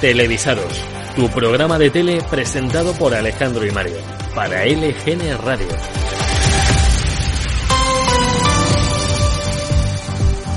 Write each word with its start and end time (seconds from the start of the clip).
Televisados, 0.00 0.82
tu 1.14 1.28
programa 1.28 1.78
de 1.78 1.90
tele 1.90 2.22
presentado 2.30 2.94
por 2.94 3.14
Alejandro 3.14 3.66
y 3.66 3.70
Mario, 3.70 3.98
para 4.34 4.64
LGN 4.64 5.36
Radio. 5.44 5.66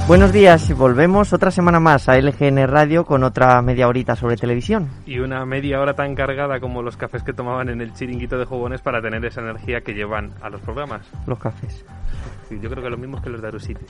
Buenos 0.08 0.32
días, 0.32 0.74
volvemos 0.78 1.34
otra 1.34 1.52
semana 1.52 1.82
más 1.82 2.08
a 2.08 2.18
LGN 2.18 2.68
Radio 2.68 3.04
con 3.04 3.26
otra 3.26 3.62
media 3.62 3.90
horita 3.90 4.16
sobre 4.16 4.38
televisión. 4.38 4.90
Y 5.06 5.20
una 5.20 5.46
media 5.46 5.82
hora 5.82 5.94
tan 5.94 6.16
cargada 6.16 6.62
como 6.62 6.82
los 6.82 6.96
cafés 6.96 7.24
que 7.24 7.34
tomaban 7.34 7.68
en 7.68 7.82
el 7.82 7.94
chiringuito 7.94 8.38
de 8.38 8.46
jugones 8.46 8.82
para 8.82 9.02
tener 9.02 9.26
esa 9.26 9.42
energía 9.42 9.82
que 9.82 9.94
llevan 9.94 10.32
a 10.42 10.50
los 10.50 10.62
programas. 10.62 11.06
Los 11.28 11.40
cafés. 11.40 11.86
Yo 12.50 12.70
creo 12.70 12.84
que 12.84 12.90
lo 12.90 12.98
mismo 12.98 13.22
que 13.22 13.30
los 13.30 13.42
de 13.42 13.48
Arusiti. 13.48 13.86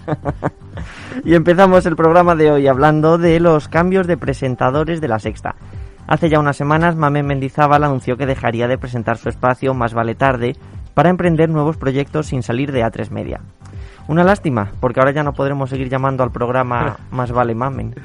y 1.24 1.36
empezamos 1.36 1.86
el 1.86 1.96
programa 1.96 2.36
de 2.36 2.52
hoy 2.52 2.68
hablando 2.68 3.18
de 3.18 3.40
los 3.40 3.68
cambios 3.68 4.08
de 4.08 4.18
presentadores 4.18 5.02
de 5.02 5.08
la 5.08 5.20
sexta. 5.20 5.56
Hace 6.08 6.30
ya 6.30 6.40
unas 6.40 6.58
semanas, 6.58 6.96
Mamen 6.96 7.26
Mendizábal 7.26 7.84
anunció 7.84 8.18
que 8.18 8.26
dejaría 8.26 8.68
de 8.68 8.78
presentar 8.78 9.18
su 9.18 9.30
espacio 9.30 9.74
Más 9.74 9.94
vale 9.94 10.16
tarde 10.16 10.56
para 10.94 11.10
emprender 11.10 11.50
nuevos 11.50 11.78
proyectos 11.78 12.28
sin 12.28 12.44
salir 12.44 12.72
de 12.72 12.84
A3 12.84 13.10
Media. 13.10 13.42
Una 14.08 14.24
lástima, 14.24 14.72
porque 14.82 15.00
ahora 15.00 15.14
ya 15.14 15.24
no 15.24 15.34
podremos 15.34 15.70
seguir 15.70 15.90
llamando 15.90 16.24
al 16.24 16.32
programa 16.32 16.98
Más 17.12 17.32
vale 17.32 17.56
Mamen. 17.56 17.96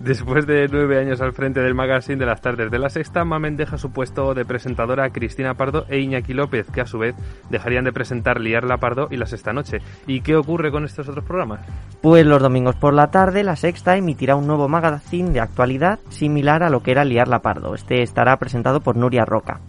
Después 0.00 0.46
de 0.46 0.68
nueve 0.70 1.00
años 1.00 1.20
al 1.20 1.32
frente 1.32 1.60
del 1.60 1.74
magazine 1.74 2.18
de 2.18 2.26
las 2.26 2.40
tardes 2.40 2.70
de 2.70 2.78
la 2.78 2.88
sexta, 2.88 3.24
Mamen 3.24 3.56
deja 3.56 3.78
su 3.78 3.90
puesto 3.90 4.32
de 4.32 4.44
presentadora 4.44 5.04
a 5.04 5.10
Cristina 5.10 5.54
Pardo 5.54 5.86
e 5.88 5.98
Iñaki 5.98 6.34
López, 6.34 6.70
que 6.70 6.80
a 6.80 6.86
su 6.86 7.00
vez 7.00 7.16
dejarían 7.50 7.84
de 7.84 7.92
presentar 7.92 8.40
Liar 8.40 8.62
la 8.62 8.76
Pardo 8.76 9.08
y 9.10 9.16
La 9.16 9.26
Sexta 9.26 9.52
Noche. 9.52 9.78
¿Y 10.06 10.20
qué 10.20 10.36
ocurre 10.36 10.70
con 10.70 10.84
estos 10.84 11.08
otros 11.08 11.24
programas? 11.24 11.66
Pues 12.00 12.24
los 12.24 12.40
domingos 12.40 12.76
por 12.76 12.94
la 12.94 13.10
tarde, 13.10 13.42
la 13.42 13.56
sexta 13.56 13.96
emitirá 13.96 14.36
un 14.36 14.46
nuevo 14.46 14.68
magazine 14.68 15.32
de 15.32 15.40
actualidad 15.40 15.98
similar 16.10 16.62
a 16.62 16.70
lo 16.70 16.80
que 16.80 16.92
era 16.92 17.04
Liar 17.04 17.26
la 17.26 17.40
Pardo. 17.40 17.74
Este 17.74 18.00
estará 18.02 18.36
presentado 18.36 18.80
por 18.80 18.96
Nuria 18.96 19.24
Roca. 19.24 19.60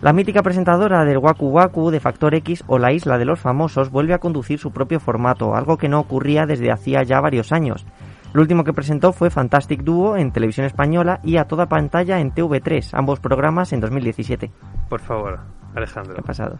La 0.00 0.12
mítica 0.12 0.42
presentadora 0.42 1.04
del 1.04 1.18
Waku 1.18 1.46
Waku, 1.46 1.92
de 1.92 2.00
Factor 2.00 2.34
X 2.34 2.64
o 2.66 2.78
La 2.78 2.92
Isla 2.92 3.18
de 3.18 3.24
los 3.24 3.38
Famosos 3.38 3.90
vuelve 3.90 4.14
a 4.14 4.18
conducir 4.18 4.58
su 4.58 4.72
propio 4.72 4.98
formato, 4.98 5.54
algo 5.54 5.78
que 5.78 5.88
no 5.88 6.00
ocurría 6.00 6.44
desde 6.44 6.72
hacía 6.72 7.04
ya 7.04 7.20
varios 7.20 7.52
años. 7.52 7.86
Lo 8.34 8.40
último 8.40 8.64
que 8.64 8.72
presentó 8.72 9.12
fue 9.12 9.30
Fantastic 9.30 9.84
Duo 9.84 10.16
en 10.16 10.32
televisión 10.32 10.66
española 10.66 11.20
y 11.22 11.36
a 11.36 11.44
toda 11.44 11.68
pantalla 11.68 12.18
en 12.18 12.34
TV3, 12.34 12.90
ambos 12.92 13.20
programas 13.20 13.72
en 13.72 13.78
2017. 13.78 14.50
Por 14.88 15.00
favor, 15.00 15.38
Alejandro. 15.72 16.14
¿Qué 16.14 16.20
ha 16.20 16.24
pasado? 16.24 16.58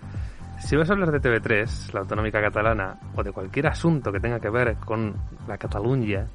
Si 0.60 0.76
vas 0.76 0.88
a 0.88 0.92
hablar 0.92 1.10
de 1.10 1.20
TV3, 1.20 1.92
la 1.92 2.00
autonómica 2.00 2.40
catalana, 2.40 2.96
o 3.16 3.24
de 3.24 3.32
cualquier 3.32 3.66
asunto 3.66 4.12
que 4.12 4.20
tenga 4.20 4.38
que 4.38 4.50
ver 4.50 4.76
con 4.76 5.16
la 5.48 5.58
Cataluña, 5.58 6.28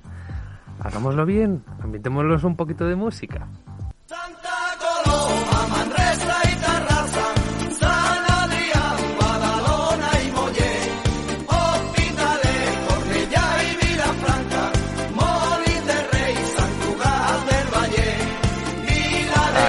hagámoslo 0.82 1.26
bien, 1.26 1.64
ambientémoslos 1.82 2.44
un 2.44 2.58
poquito 2.58 2.86
de 2.86 2.98
música. 2.98 3.48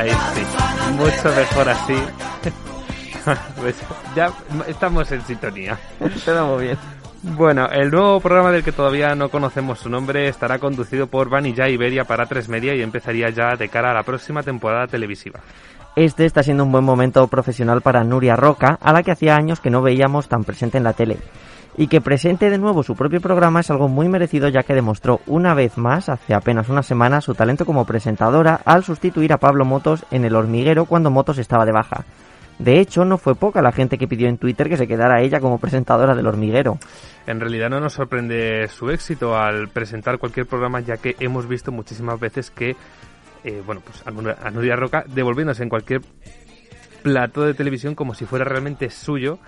Ahí 0.00 0.08
sí, 0.08 0.42
mucho 0.96 1.36
mejor 1.36 1.68
así. 1.68 1.94
Pues 3.60 3.76
ya 4.16 4.32
estamos 4.66 5.12
en 5.12 5.20
sintonía. 5.20 5.78
Bien. 6.58 6.78
Bueno, 7.22 7.68
el 7.70 7.90
nuevo 7.90 8.18
programa 8.18 8.50
del 8.50 8.64
que 8.64 8.72
todavía 8.72 9.14
no 9.14 9.28
conocemos 9.28 9.78
su 9.78 9.90
nombre 9.90 10.26
estará 10.26 10.58
conducido 10.58 11.06
por 11.06 11.28
Vanilla 11.28 11.68
Iberia 11.68 12.04
para 12.04 12.24
tres 12.24 12.48
Media 12.48 12.74
y 12.74 12.80
empezaría 12.80 13.28
ya 13.28 13.56
de 13.56 13.68
cara 13.68 13.90
a 13.90 13.94
la 13.94 14.04
próxima 14.04 14.42
temporada 14.42 14.86
televisiva. 14.86 15.40
Este 15.96 16.24
está 16.24 16.42
siendo 16.42 16.64
un 16.64 16.72
buen 16.72 16.82
momento 16.84 17.28
profesional 17.28 17.82
para 17.82 18.04
Nuria 18.04 18.36
Roca, 18.36 18.78
a 18.80 18.94
la 18.94 19.02
que 19.02 19.10
hacía 19.10 19.36
años 19.36 19.60
que 19.60 19.68
no 19.68 19.82
veíamos 19.82 20.28
tan 20.28 20.44
presente 20.44 20.78
en 20.78 20.84
la 20.84 20.94
tele. 20.94 21.18
Y 21.76 21.86
que 21.86 22.00
presente 22.00 22.50
de 22.50 22.58
nuevo 22.58 22.82
su 22.82 22.96
propio 22.96 23.20
programa 23.20 23.60
es 23.60 23.70
algo 23.70 23.88
muy 23.88 24.08
merecido 24.08 24.48
ya 24.48 24.62
que 24.62 24.74
demostró 24.74 25.20
una 25.26 25.54
vez 25.54 25.78
más, 25.78 26.08
hace 26.08 26.34
apenas 26.34 26.68
una 26.68 26.82
semana, 26.82 27.20
su 27.20 27.34
talento 27.34 27.64
como 27.64 27.84
presentadora 27.84 28.60
al 28.64 28.84
sustituir 28.84 29.32
a 29.32 29.38
Pablo 29.38 29.64
Motos 29.64 30.04
en 30.10 30.24
El 30.24 30.34
Hormiguero 30.34 30.84
cuando 30.84 31.10
Motos 31.10 31.38
estaba 31.38 31.64
de 31.64 31.72
baja. 31.72 32.04
De 32.60 32.78
hecho, 32.78 33.06
no 33.06 33.16
fue 33.16 33.34
poca 33.34 33.62
la 33.62 33.72
gente 33.72 33.96
que 33.96 34.06
pidió 34.06 34.28
en 34.28 34.36
Twitter 34.36 34.68
que 34.68 34.76
se 34.76 34.86
quedara 34.86 35.22
ella 35.22 35.40
como 35.40 35.58
presentadora 35.58 36.14
del 36.14 36.26
hormiguero. 36.26 36.78
En 37.26 37.40
realidad 37.40 37.70
no 37.70 37.80
nos 37.80 37.94
sorprende 37.94 38.68
su 38.68 38.90
éxito 38.90 39.34
al 39.34 39.68
presentar 39.68 40.18
cualquier 40.18 40.44
programa, 40.44 40.80
ya 40.80 40.98
que 40.98 41.16
hemos 41.20 41.48
visto 41.48 41.72
muchísimas 41.72 42.20
veces 42.20 42.50
que, 42.50 42.76
eh, 43.44 43.62
bueno, 43.64 43.80
pues 43.82 44.04
a 44.06 44.50
Nuria 44.50 44.76
Roca 44.76 45.04
devolviéndose 45.08 45.62
en 45.62 45.70
cualquier 45.70 46.02
plato 47.02 47.46
de 47.46 47.54
televisión 47.54 47.94
como 47.94 48.12
si 48.12 48.26
fuera 48.26 48.44
realmente 48.44 48.90
suyo. 48.90 49.38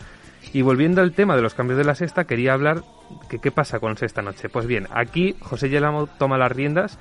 Y 0.52 0.62
volviendo 0.62 1.00
al 1.00 1.12
tema 1.12 1.36
de 1.36 1.42
los 1.42 1.54
cambios 1.54 1.78
de 1.78 1.84
la 1.84 1.94
sexta, 1.94 2.24
quería 2.24 2.52
hablar 2.52 2.82
que 3.28 3.38
qué 3.38 3.50
pasa 3.50 3.80
con 3.80 3.96
Sexta 3.96 4.22
Noche. 4.22 4.48
Pues 4.48 4.66
bien, 4.66 4.86
aquí 4.94 5.36
José 5.40 5.68
Yelamo 5.68 6.06
toma 6.06 6.38
las 6.38 6.52
riendas 6.52 6.98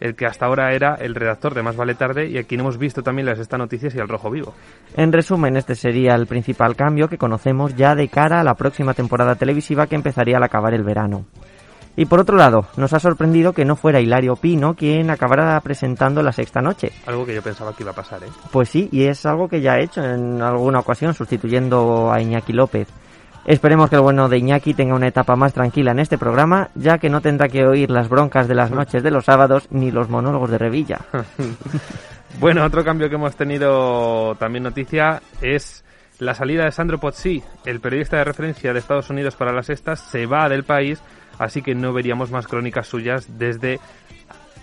el 0.00 0.14
que 0.14 0.26
hasta 0.26 0.46
ahora 0.46 0.74
era 0.74 0.94
el 0.94 1.14
redactor 1.14 1.54
de 1.54 1.62
Más 1.62 1.76
Vale 1.76 1.94
Tarde 1.94 2.28
y 2.28 2.38
aquí 2.38 2.56
hemos 2.56 2.78
visto 2.78 3.02
también 3.02 3.26
las 3.26 3.38
Esta 3.38 3.56
Noticias 3.56 3.94
y 3.94 3.98
el 3.98 4.08
Rojo 4.08 4.30
Vivo. 4.30 4.54
En 4.96 5.12
resumen, 5.12 5.56
este 5.56 5.74
sería 5.74 6.14
el 6.14 6.26
principal 6.26 6.76
cambio 6.76 7.08
que 7.08 7.18
conocemos 7.18 7.74
ya 7.76 7.94
de 7.94 8.08
cara 8.08 8.40
a 8.40 8.44
la 8.44 8.54
próxima 8.54 8.94
temporada 8.94 9.34
televisiva 9.34 9.86
que 9.86 9.96
empezaría 9.96 10.36
al 10.36 10.42
acabar 10.42 10.74
el 10.74 10.82
verano. 10.82 11.26
Y 11.96 12.04
por 12.04 12.20
otro 12.20 12.36
lado, 12.36 12.66
nos 12.76 12.92
ha 12.92 13.00
sorprendido 13.00 13.54
que 13.54 13.64
no 13.64 13.74
fuera 13.74 14.00
Hilario 14.00 14.36
Pino 14.36 14.74
quien 14.74 15.10
acabara 15.10 15.58
presentando 15.60 16.22
la 16.22 16.30
sexta 16.30 16.60
noche. 16.60 16.92
Algo 17.06 17.24
que 17.24 17.34
yo 17.34 17.42
pensaba 17.42 17.74
que 17.74 17.82
iba 17.82 17.92
a 17.92 17.94
pasar, 17.94 18.22
¿eh? 18.22 18.28
Pues 18.50 18.68
sí, 18.68 18.88
y 18.92 19.04
es 19.04 19.24
algo 19.24 19.48
que 19.48 19.62
ya 19.62 19.72
ha 19.72 19.80
hecho 19.80 20.04
en 20.04 20.42
alguna 20.42 20.80
ocasión, 20.80 21.14
sustituyendo 21.14 22.12
a 22.12 22.20
Iñaki 22.20 22.52
López. 22.52 22.88
Esperemos 23.46 23.88
que 23.88 23.96
el 23.96 24.02
bueno 24.02 24.28
de 24.28 24.38
Iñaki 24.38 24.74
tenga 24.74 24.94
una 24.94 25.06
etapa 25.06 25.36
más 25.36 25.54
tranquila 25.54 25.92
en 25.92 26.00
este 26.00 26.18
programa, 26.18 26.68
ya 26.74 26.98
que 26.98 27.08
no 27.08 27.20
tendrá 27.20 27.48
que 27.48 27.64
oír 27.64 27.90
las 27.90 28.08
broncas 28.08 28.48
de 28.48 28.56
las 28.56 28.70
noches 28.72 29.02
de 29.02 29.10
los 29.10 29.24
sábados 29.24 29.68
ni 29.70 29.90
los 29.90 30.10
monólogos 30.10 30.50
de 30.50 30.58
Revilla. 30.58 30.98
bueno, 32.40 32.64
otro 32.64 32.84
cambio 32.84 33.08
que 33.08 33.14
hemos 33.14 33.36
tenido 33.36 34.34
también 34.34 34.64
noticia 34.64 35.22
es 35.40 35.84
la 36.18 36.34
salida 36.34 36.64
de 36.64 36.72
Sandro 36.72 36.98
Pozzi, 36.98 37.42
el 37.64 37.80
periodista 37.80 38.16
de 38.16 38.24
referencia 38.24 38.72
de 38.72 38.80
Estados 38.80 39.10
Unidos 39.10 39.36
para 39.36 39.52
las 39.52 39.70
estas, 39.70 40.00
se 40.00 40.26
va 40.26 40.48
del 40.48 40.64
país, 40.64 41.00
así 41.38 41.62
que 41.62 41.74
no 41.74 41.92
veríamos 41.92 42.30
más 42.30 42.46
crónicas 42.46 42.86
suyas 42.86 43.38
desde 43.38 43.80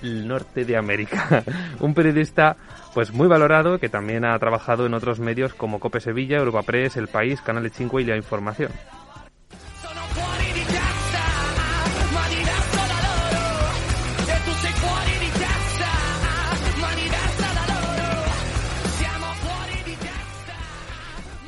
el 0.01 0.27
norte 0.27 0.65
de 0.65 0.77
América. 0.77 1.43
Un 1.79 1.93
periodista 1.93 2.57
pues 2.93 3.11
muy 3.11 3.27
valorado 3.27 3.79
que 3.79 3.89
también 3.89 4.25
ha 4.25 4.37
trabajado 4.37 4.85
en 4.85 4.93
otros 4.93 5.19
medios 5.19 5.53
como 5.53 5.79
Cope 5.79 5.99
Sevilla, 5.99 6.37
Europa 6.37 6.61
Press, 6.63 6.97
El 6.97 7.07
País, 7.07 7.41
Canal 7.41 7.69
5 7.69 7.99
y 7.99 8.05
La 8.05 8.17
Información. 8.17 8.71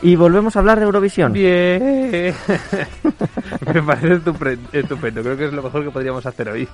Y 0.05 0.15
volvemos 0.15 0.55
a 0.55 0.59
hablar 0.59 0.77
de 0.77 0.85
Eurovisión. 0.85 1.33
Bien. 1.33 1.81
Me 3.73 3.81
parece 3.81 4.21
estupendo. 4.71 5.23
Creo 5.23 5.35
que 5.35 5.45
es 5.45 5.51
lo 5.53 5.63
mejor 5.63 5.83
que 5.83 5.89
podríamos 5.89 6.23
hacer 6.27 6.47
hoy. 6.47 6.67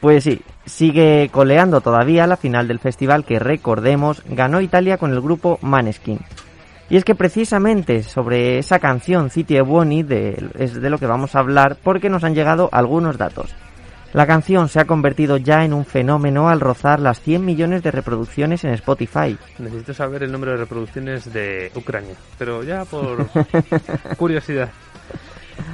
Pues 0.00 0.24
sí, 0.24 0.42
sigue 0.66 1.30
coleando 1.32 1.80
todavía 1.80 2.26
la 2.26 2.36
final 2.36 2.68
del 2.68 2.78
festival 2.78 3.24
que 3.24 3.38
recordemos 3.38 4.22
ganó 4.26 4.60
Italia 4.60 4.98
con 4.98 5.14
el 5.14 5.22
grupo 5.22 5.58
Maneskin. 5.62 6.20
Y 6.90 6.98
es 6.98 7.06
que 7.06 7.14
precisamente 7.14 8.02
sobre 8.02 8.58
esa 8.58 8.78
canción 8.80 9.30
City 9.30 9.58
of 9.60 9.68
Bonnie 9.68 10.04
de, 10.04 10.50
es 10.58 10.74
de 10.78 10.90
lo 10.90 10.98
que 10.98 11.06
vamos 11.06 11.34
a 11.34 11.38
hablar 11.38 11.78
porque 11.82 12.10
nos 12.10 12.22
han 12.22 12.34
llegado 12.34 12.68
algunos 12.70 13.16
datos. 13.16 13.54
La 14.14 14.26
canción 14.26 14.68
se 14.68 14.80
ha 14.80 14.86
convertido 14.86 15.36
ya 15.36 15.64
en 15.64 15.74
un 15.74 15.84
fenómeno 15.84 16.48
al 16.48 16.60
rozar 16.60 16.98
las 16.98 17.20
100 17.20 17.44
millones 17.44 17.82
de 17.82 17.90
reproducciones 17.90 18.64
en 18.64 18.72
Spotify. 18.72 19.36
Necesito 19.58 19.92
saber 19.92 20.22
el 20.22 20.32
número 20.32 20.52
de 20.52 20.58
reproducciones 20.58 21.30
de 21.30 21.70
Ucrania, 21.74 22.14
pero 22.38 22.62
ya 22.62 22.86
por 22.86 23.26
curiosidad. 24.16 24.70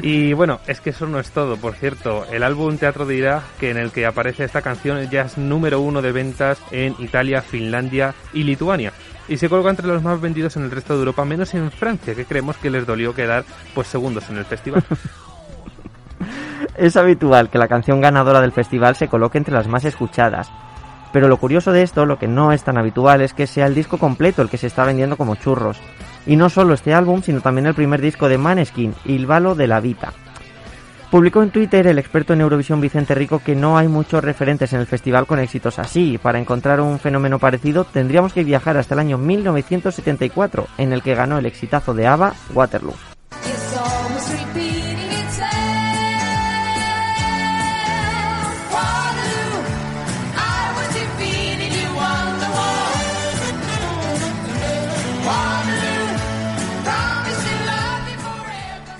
Y 0.02 0.32
bueno, 0.32 0.60
es 0.66 0.80
que 0.80 0.90
eso 0.90 1.06
no 1.06 1.20
es 1.20 1.30
todo. 1.30 1.56
Por 1.56 1.74
cierto, 1.74 2.26
el 2.26 2.42
álbum 2.42 2.76
Teatro 2.76 3.06
dirá 3.06 3.42
que 3.60 3.70
en 3.70 3.76
el 3.76 3.92
que 3.92 4.06
aparece 4.06 4.44
esta 4.44 4.62
canción 4.62 5.08
ya 5.10 5.22
es 5.22 5.38
número 5.38 5.80
uno 5.80 6.02
de 6.02 6.10
ventas 6.10 6.58
en 6.72 6.96
Italia, 6.98 7.40
Finlandia 7.40 8.14
y 8.32 8.42
Lituania. 8.42 8.92
Y 9.28 9.36
se 9.36 9.48
colga 9.48 9.70
entre 9.70 9.86
los 9.86 10.02
más 10.02 10.20
vendidos 10.20 10.56
en 10.56 10.64
el 10.64 10.70
resto 10.70 10.94
de 10.94 11.00
Europa, 11.00 11.24
menos 11.24 11.54
en 11.54 11.70
Francia, 11.70 12.14
que 12.14 12.26
creemos 12.26 12.56
que 12.56 12.70
les 12.70 12.86
dolió 12.86 13.14
quedar 13.14 13.44
pues 13.74 13.86
segundos 13.86 14.28
en 14.28 14.38
el 14.38 14.44
festival. 14.44 14.84
es 16.76 16.96
habitual 16.96 17.50
que 17.50 17.58
la 17.58 17.68
canción 17.68 18.00
ganadora 18.00 18.40
del 18.40 18.52
festival 18.52 18.96
se 18.96 19.08
coloque 19.08 19.38
entre 19.38 19.54
las 19.54 19.68
más 19.68 19.84
escuchadas. 19.84 20.50
Pero 21.12 21.28
lo 21.28 21.36
curioso 21.36 21.70
de 21.70 21.82
esto, 21.82 22.06
lo 22.06 22.18
que 22.18 22.26
no 22.26 22.52
es 22.52 22.64
tan 22.64 22.76
habitual, 22.76 23.20
es 23.20 23.34
que 23.34 23.46
sea 23.46 23.66
el 23.66 23.74
disco 23.74 23.98
completo 23.98 24.42
el 24.42 24.48
que 24.48 24.58
se 24.58 24.66
está 24.66 24.84
vendiendo 24.84 25.16
como 25.16 25.36
churros. 25.36 25.78
Y 26.26 26.36
no 26.36 26.50
solo 26.50 26.74
este 26.74 26.92
álbum, 26.92 27.22
sino 27.22 27.40
también 27.40 27.66
el 27.66 27.74
primer 27.74 28.00
disco 28.00 28.28
de 28.28 28.38
Maneskin, 28.38 28.94
Il 29.04 29.26
Valo 29.26 29.54
de 29.54 29.68
la 29.68 29.80
Vita. 29.80 30.12
Publicó 31.12 31.44
en 31.44 31.50
Twitter 31.50 31.86
el 31.86 32.00
experto 32.00 32.32
en 32.32 32.40
Eurovisión 32.40 32.80
Vicente 32.80 33.14
Rico 33.14 33.38
que 33.38 33.54
no 33.54 33.78
hay 33.78 33.86
muchos 33.86 34.24
referentes 34.24 34.72
en 34.72 34.80
el 34.80 34.86
festival 34.86 35.26
con 35.26 35.38
éxitos 35.38 35.78
así. 35.78 36.18
Para 36.18 36.40
encontrar 36.40 36.80
un 36.80 36.98
fenómeno 36.98 37.38
parecido 37.38 37.84
tendríamos 37.84 38.32
que 38.32 38.42
viajar 38.42 38.76
hasta 38.76 38.94
el 38.94 39.00
año 39.00 39.16
1974, 39.16 40.66
en 40.78 40.92
el 40.92 41.02
que 41.02 41.14
ganó 41.14 41.38
el 41.38 41.46
exitazo 41.46 41.94
de 41.94 42.08
ABBA, 42.08 42.34
Waterloo. 42.52 42.94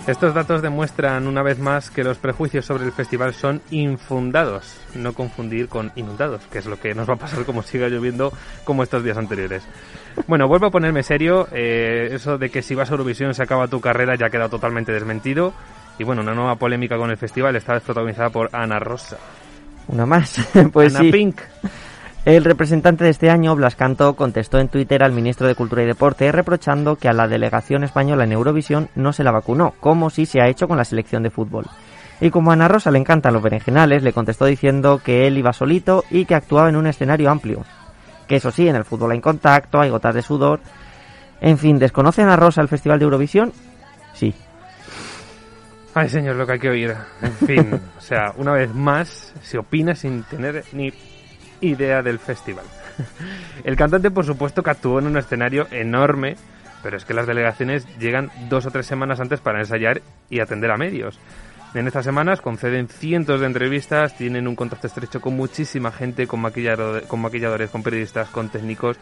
Estos 0.06 0.34
datos 0.34 0.60
demuestran 0.60 1.26
una 1.26 1.42
vez 1.42 1.58
más 1.58 1.90
que 1.90 2.04
los 2.04 2.18
prejuicios 2.18 2.66
sobre 2.66 2.84
el 2.84 2.92
festival 2.92 3.32
son 3.32 3.62
infundados, 3.70 4.76
no 4.94 5.14
confundir 5.14 5.68
con 5.68 5.92
inundados, 5.96 6.42
que 6.52 6.58
es 6.58 6.66
lo 6.66 6.78
que 6.78 6.94
nos 6.94 7.08
va 7.08 7.14
a 7.14 7.16
pasar 7.16 7.46
como 7.46 7.62
siga 7.62 7.88
lloviendo 7.88 8.30
como 8.64 8.82
estos 8.82 9.02
días 9.02 9.16
anteriores. 9.16 9.62
Bueno, 10.26 10.46
vuelvo 10.46 10.66
a 10.66 10.70
ponerme 10.70 11.02
serio, 11.02 11.48
eh, 11.52 12.10
eso 12.12 12.36
de 12.36 12.50
que 12.50 12.60
si 12.60 12.74
vas 12.74 12.90
a 12.90 12.92
Eurovisión 12.92 13.32
se 13.32 13.42
acaba 13.42 13.66
tu 13.66 13.80
carrera 13.80 14.14
ya 14.14 14.26
ha 14.26 14.30
quedado 14.30 14.50
totalmente 14.50 14.92
desmentido. 14.92 15.54
Y 15.98 16.04
bueno, 16.04 16.20
una 16.20 16.34
nueva 16.34 16.56
polémica 16.56 16.98
con 16.98 17.10
el 17.10 17.16
festival, 17.16 17.56
esta 17.56 17.72
vez 17.72 17.82
protagonizada 17.82 18.28
por 18.28 18.50
Ana 18.52 18.78
Rosa. 18.78 19.16
Una 19.88 20.04
más, 20.04 20.36
pues 20.72 20.94
Ana 20.94 21.10
Pink. 21.10 21.40
El 22.24 22.42
representante 22.42 23.04
de 23.04 23.10
este 23.10 23.28
año, 23.28 23.54
Blas 23.54 23.76
Cantó, 23.76 24.16
contestó 24.16 24.58
en 24.58 24.68
Twitter 24.68 25.02
al 25.02 25.12
ministro 25.12 25.46
de 25.46 25.54
Cultura 25.54 25.82
y 25.82 25.86
Deporte 25.86 26.32
reprochando 26.32 26.96
que 26.96 27.08
a 27.08 27.12
la 27.12 27.28
delegación 27.28 27.84
española 27.84 28.24
en 28.24 28.32
Eurovisión 28.32 28.88
no 28.94 29.12
se 29.12 29.24
la 29.24 29.30
vacunó, 29.30 29.74
como 29.78 30.08
si 30.08 30.24
se 30.24 30.40
ha 30.40 30.48
hecho 30.48 30.66
con 30.66 30.78
la 30.78 30.86
selección 30.86 31.22
de 31.22 31.28
fútbol. 31.28 31.66
Y 32.22 32.30
como 32.30 32.50
a 32.50 32.54
Ana 32.54 32.66
Rosa 32.66 32.90
le 32.90 32.98
encantan 32.98 33.34
los 33.34 33.42
berenjenales, 33.42 34.02
le 34.02 34.14
contestó 34.14 34.46
diciendo 34.46 35.02
que 35.04 35.26
él 35.26 35.36
iba 35.36 35.52
solito 35.52 36.02
y 36.10 36.24
que 36.24 36.34
actuaba 36.34 36.70
en 36.70 36.76
un 36.76 36.86
escenario 36.86 37.28
amplio. 37.28 37.62
Que 38.26 38.36
eso 38.36 38.50
sí, 38.50 38.66
en 38.68 38.76
el 38.76 38.86
fútbol 38.86 39.10
hay 39.10 39.20
contacto, 39.20 39.78
hay 39.78 39.90
gotas 39.90 40.14
de 40.14 40.22
sudor. 40.22 40.60
En 41.42 41.58
fin, 41.58 41.78
¿desconoce 41.78 42.22
Ana 42.22 42.36
Rosa 42.36 42.62
el 42.62 42.68
Festival 42.68 43.00
de 43.00 43.04
Eurovisión? 43.04 43.52
Sí. 44.14 44.32
Ay, 45.92 46.08
señor, 46.08 46.36
lo 46.36 46.46
que 46.46 46.52
hay 46.54 46.58
que 46.58 46.70
oír. 46.70 46.94
En 47.20 47.32
fin, 47.32 47.80
o 47.98 48.00
sea, 48.00 48.32
una 48.38 48.52
vez 48.52 48.74
más 48.74 49.34
se 49.42 49.58
opina 49.58 49.94
sin 49.94 50.22
tener 50.22 50.64
ni 50.72 50.90
idea 51.68 52.02
del 52.02 52.18
festival. 52.18 52.64
El 53.64 53.76
cantante, 53.76 54.10
por 54.10 54.24
supuesto, 54.24 54.62
que 54.62 54.70
actuó 54.70 54.98
en 54.98 55.06
un 55.06 55.16
escenario 55.16 55.66
enorme, 55.70 56.36
pero 56.82 56.96
es 56.96 57.04
que 57.04 57.14
las 57.14 57.26
delegaciones 57.26 57.86
llegan 57.98 58.30
dos 58.48 58.66
o 58.66 58.70
tres 58.70 58.86
semanas 58.86 59.20
antes 59.20 59.40
para 59.40 59.60
ensayar 59.60 60.02
y 60.30 60.40
atender 60.40 60.70
a 60.70 60.76
medios. 60.76 61.18
En 61.74 61.88
estas 61.88 62.04
semanas 62.04 62.40
conceden 62.40 62.86
cientos 62.86 63.40
de 63.40 63.46
entrevistas, 63.46 64.16
tienen 64.16 64.46
un 64.46 64.54
contacto 64.54 64.86
estrecho 64.86 65.20
con 65.20 65.34
muchísima 65.34 65.90
gente, 65.90 66.28
con, 66.28 66.40
con 67.08 67.20
maquilladores, 67.20 67.70
con 67.70 67.82
periodistas, 67.82 68.28
con 68.28 68.48
técnicos. 68.48 68.96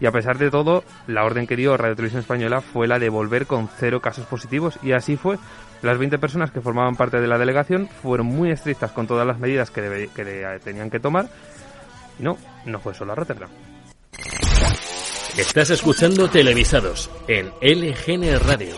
Y 0.00 0.06
a 0.06 0.12
pesar 0.12 0.36
de 0.36 0.50
todo, 0.50 0.82
la 1.06 1.24
orden 1.24 1.46
que 1.46 1.56
dio 1.56 1.76
Radio 1.76 1.94
Televisión 1.94 2.20
Española 2.20 2.60
fue 2.60 2.88
la 2.88 2.98
de 2.98 3.08
volver 3.08 3.46
con 3.46 3.68
cero 3.68 4.00
casos 4.00 4.26
positivos. 4.26 4.78
Y 4.82 4.92
así 4.92 5.16
fue. 5.16 5.38
Las 5.82 5.98
20 5.98 6.18
personas 6.18 6.50
que 6.50 6.60
formaban 6.60 6.96
parte 6.96 7.20
de 7.20 7.28
la 7.28 7.38
delegación 7.38 7.88
fueron 8.02 8.26
muy 8.26 8.50
estrictas 8.50 8.90
con 8.90 9.06
todas 9.06 9.26
las 9.26 9.38
medidas 9.38 9.70
que, 9.70 10.10
que 10.14 10.58
tenían 10.64 10.90
que 10.90 10.98
tomar 10.98 11.28
no, 12.18 12.36
no 12.64 12.78
fue 12.80 12.94
solo 12.94 13.12
a 13.12 13.14
Rotterdam. 13.14 13.48
Estás 15.36 15.70
escuchando 15.70 16.28
Televisados 16.30 17.10
en 17.28 17.48
LGN 17.60 18.40
Radio. 18.40 18.74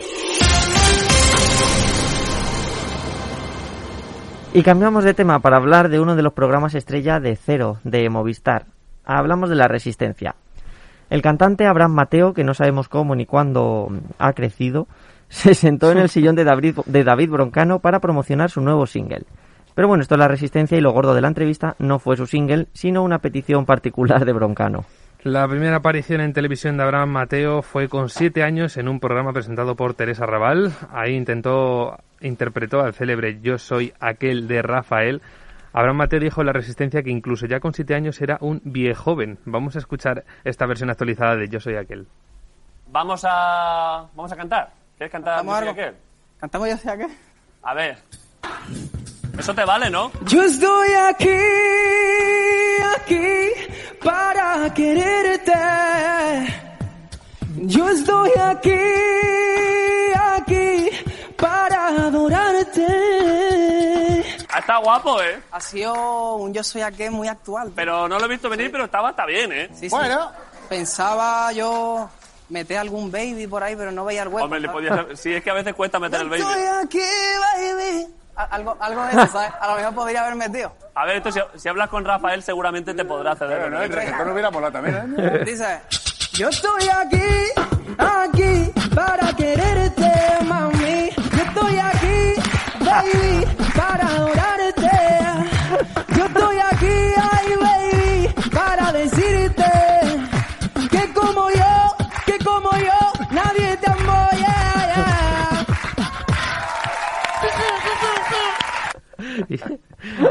Y 4.54 4.62
cambiamos 4.62 5.04
de 5.04 5.14
tema 5.14 5.38
para 5.40 5.58
hablar 5.58 5.88
de 5.88 6.00
uno 6.00 6.16
de 6.16 6.22
los 6.22 6.32
programas 6.32 6.74
estrella 6.74 7.20
de 7.20 7.36
Cero, 7.36 7.78
de 7.84 8.08
Movistar. 8.08 8.66
Hablamos 9.04 9.50
de 9.50 9.56
la 9.56 9.68
Resistencia. 9.68 10.34
El 11.10 11.22
cantante 11.22 11.66
Abraham 11.66 11.92
Mateo, 11.92 12.34
que 12.34 12.44
no 12.44 12.54
sabemos 12.54 12.88
cómo 12.88 13.14
ni 13.14 13.24
cuándo 13.24 13.88
ha 14.18 14.32
crecido, 14.32 14.88
se 15.28 15.54
sentó 15.54 15.92
en 15.92 15.98
el 15.98 16.08
sillón 16.08 16.34
de 16.34 16.44
David, 16.44 16.78
de 16.86 17.04
David 17.04 17.30
Broncano 17.30 17.78
para 17.78 18.00
promocionar 18.00 18.50
su 18.50 18.60
nuevo 18.60 18.86
single. 18.86 19.26
Pero 19.78 19.86
bueno, 19.86 20.02
esto 20.02 20.16
es 20.16 20.18
la 20.18 20.26
resistencia 20.26 20.76
y 20.76 20.80
lo 20.80 20.90
gordo 20.90 21.14
de 21.14 21.20
la 21.20 21.28
entrevista 21.28 21.76
no 21.78 22.00
fue 22.00 22.16
su 22.16 22.26
single, 22.26 22.66
sino 22.72 23.04
una 23.04 23.20
petición 23.20 23.64
particular 23.64 24.24
de 24.24 24.32
Broncano. 24.32 24.84
La 25.22 25.46
primera 25.46 25.76
aparición 25.76 26.20
en 26.20 26.32
televisión 26.32 26.76
de 26.76 26.82
Abraham 26.82 27.10
Mateo 27.10 27.62
fue 27.62 27.88
con 27.88 28.08
siete 28.08 28.42
años 28.42 28.76
en 28.76 28.88
un 28.88 28.98
programa 28.98 29.32
presentado 29.32 29.76
por 29.76 29.94
Teresa 29.94 30.26
Raval. 30.26 30.72
Ahí 30.90 31.14
intentó, 31.14 31.96
interpretó 32.20 32.80
al 32.80 32.92
célebre 32.92 33.38
Yo 33.40 33.56
soy 33.56 33.92
aquel 34.00 34.48
de 34.48 34.62
Rafael. 34.62 35.22
Abraham 35.72 35.98
Mateo 35.98 36.18
dijo 36.18 36.40
en 36.40 36.48
La 36.48 36.52
Resistencia 36.52 37.04
que 37.04 37.10
incluso 37.10 37.46
ya 37.46 37.60
con 37.60 37.72
siete 37.72 37.94
años 37.94 38.20
era 38.20 38.38
un 38.40 38.60
viejoven. 38.64 39.38
Vamos 39.44 39.76
a 39.76 39.78
escuchar 39.78 40.24
esta 40.42 40.66
versión 40.66 40.90
actualizada 40.90 41.36
de 41.36 41.48
Yo 41.48 41.60
soy 41.60 41.76
aquel. 41.76 42.08
Vamos 42.88 43.24
a, 43.24 44.08
vamos 44.12 44.32
a 44.32 44.36
cantar. 44.36 44.72
¿Quieres 44.96 45.12
cantar 45.12 45.44
Yo 45.44 45.56
soy 45.56 45.68
aquel? 45.68 45.94
¿Cantamos 46.40 46.68
Yo 46.68 46.76
soy 46.78 46.90
aquel? 46.90 47.10
A 47.62 47.74
ver. 47.74 47.98
Eso 49.38 49.54
te 49.54 49.64
vale, 49.64 49.88
¿no? 49.88 50.10
Yo 50.22 50.42
estoy 50.42 50.88
aquí, 50.94 51.28
aquí 52.96 53.48
para 54.02 54.74
quererte. 54.74 55.52
Yo 57.56 57.88
estoy 57.88 58.30
aquí, 58.36 58.78
aquí 60.16 60.88
para 61.36 61.86
adorarte. 61.86 62.86
Ha 64.50 64.58
estado 64.58 64.82
guapo, 64.82 65.22
¿eh? 65.22 65.40
Ha 65.52 65.60
sido 65.60 66.34
un 66.34 66.52
yo 66.52 66.64
soy 66.64 66.82
aquí 66.82 67.08
muy 67.08 67.28
actual. 67.28 67.72
Pero 67.76 68.08
no 68.08 68.18
lo 68.18 68.24
he 68.24 68.28
visto 68.28 68.50
venir, 68.50 68.72
pero 68.72 68.86
estaba 68.86 69.10
hasta 69.10 69.24
bien, 69.24 69.52
¿eh? 69.52 69.70
Sí, 69.72 69.88
bueno. 69.88 70.32
Pensaba 70.68 71.52
yo 71.52 72.10
meter 72.48 72.78
algún 72.78 73.12
baby 73.12 73.46
por 73.46 73.62
ahí, 73.62 73.76
pero 73.76 73.92
no 73.92 74.04
veía 74.04 74.22
el 74.22 74.28
hueco. 74.28 74.46
Hombre, 74.46 74.58
le 74.58 74.68
podía... 74.68 75.06
sí, 75.14 75.32
es 75.32 75.44
que 75.44 75.50
a 75.50 75.54
veces 75.54 75.74
cuesta 75.74 76.00
meter 76.00 76.22
el 76.22 76.28
baby. 76.28 76.42
Estoy 76.42 76.62
aquí, 76.82 76.98
baby 77.56 78.18
algo, 78.44 78.76
algo 78.80 79.02
de 79.04 79.10
eso, 79.10 79.26
¿sabes? 79.26 79.50
A 79.60 79.68
lo 79.68 79.76
mejor 79.76 79.94
podría 79.94 80.22
haber 80.22 80.36
metido. 80.36 80.72
A 80.94 81.04
ver, 81.04 81.16
esto 81.16 81.30
si, 81.56 81.68
hablas 81.68 81.88
con 81.88 82.04
Rafael 82.04 82.42
seguramente 82.42 82.94
te 82.94 83.04
podrá 83.04 83.34
ceder. 83.34 83.58
Pero 83.58 83.70
no, 83.70 83.82
el 83.82 84.26
no 84.26 84.32
hubiera 84.32 84.50
molado 84.50 84.72
también, 84.72 85.14
¿eh? 85.18 85.44
Dice, 85.44 85.80
yo 86.32 86.48
estoy 86.48 86.88
aquí, 86.88 87.22
aquí, 87.98 88.72
para 88.94 89.32
quererte, 89.34 90.12
mami. 90.44 91.10
Yo 91.16 91.42
estoy 91.42 91.78
aquí, 91.78 92.34
baby, 92.80 93.57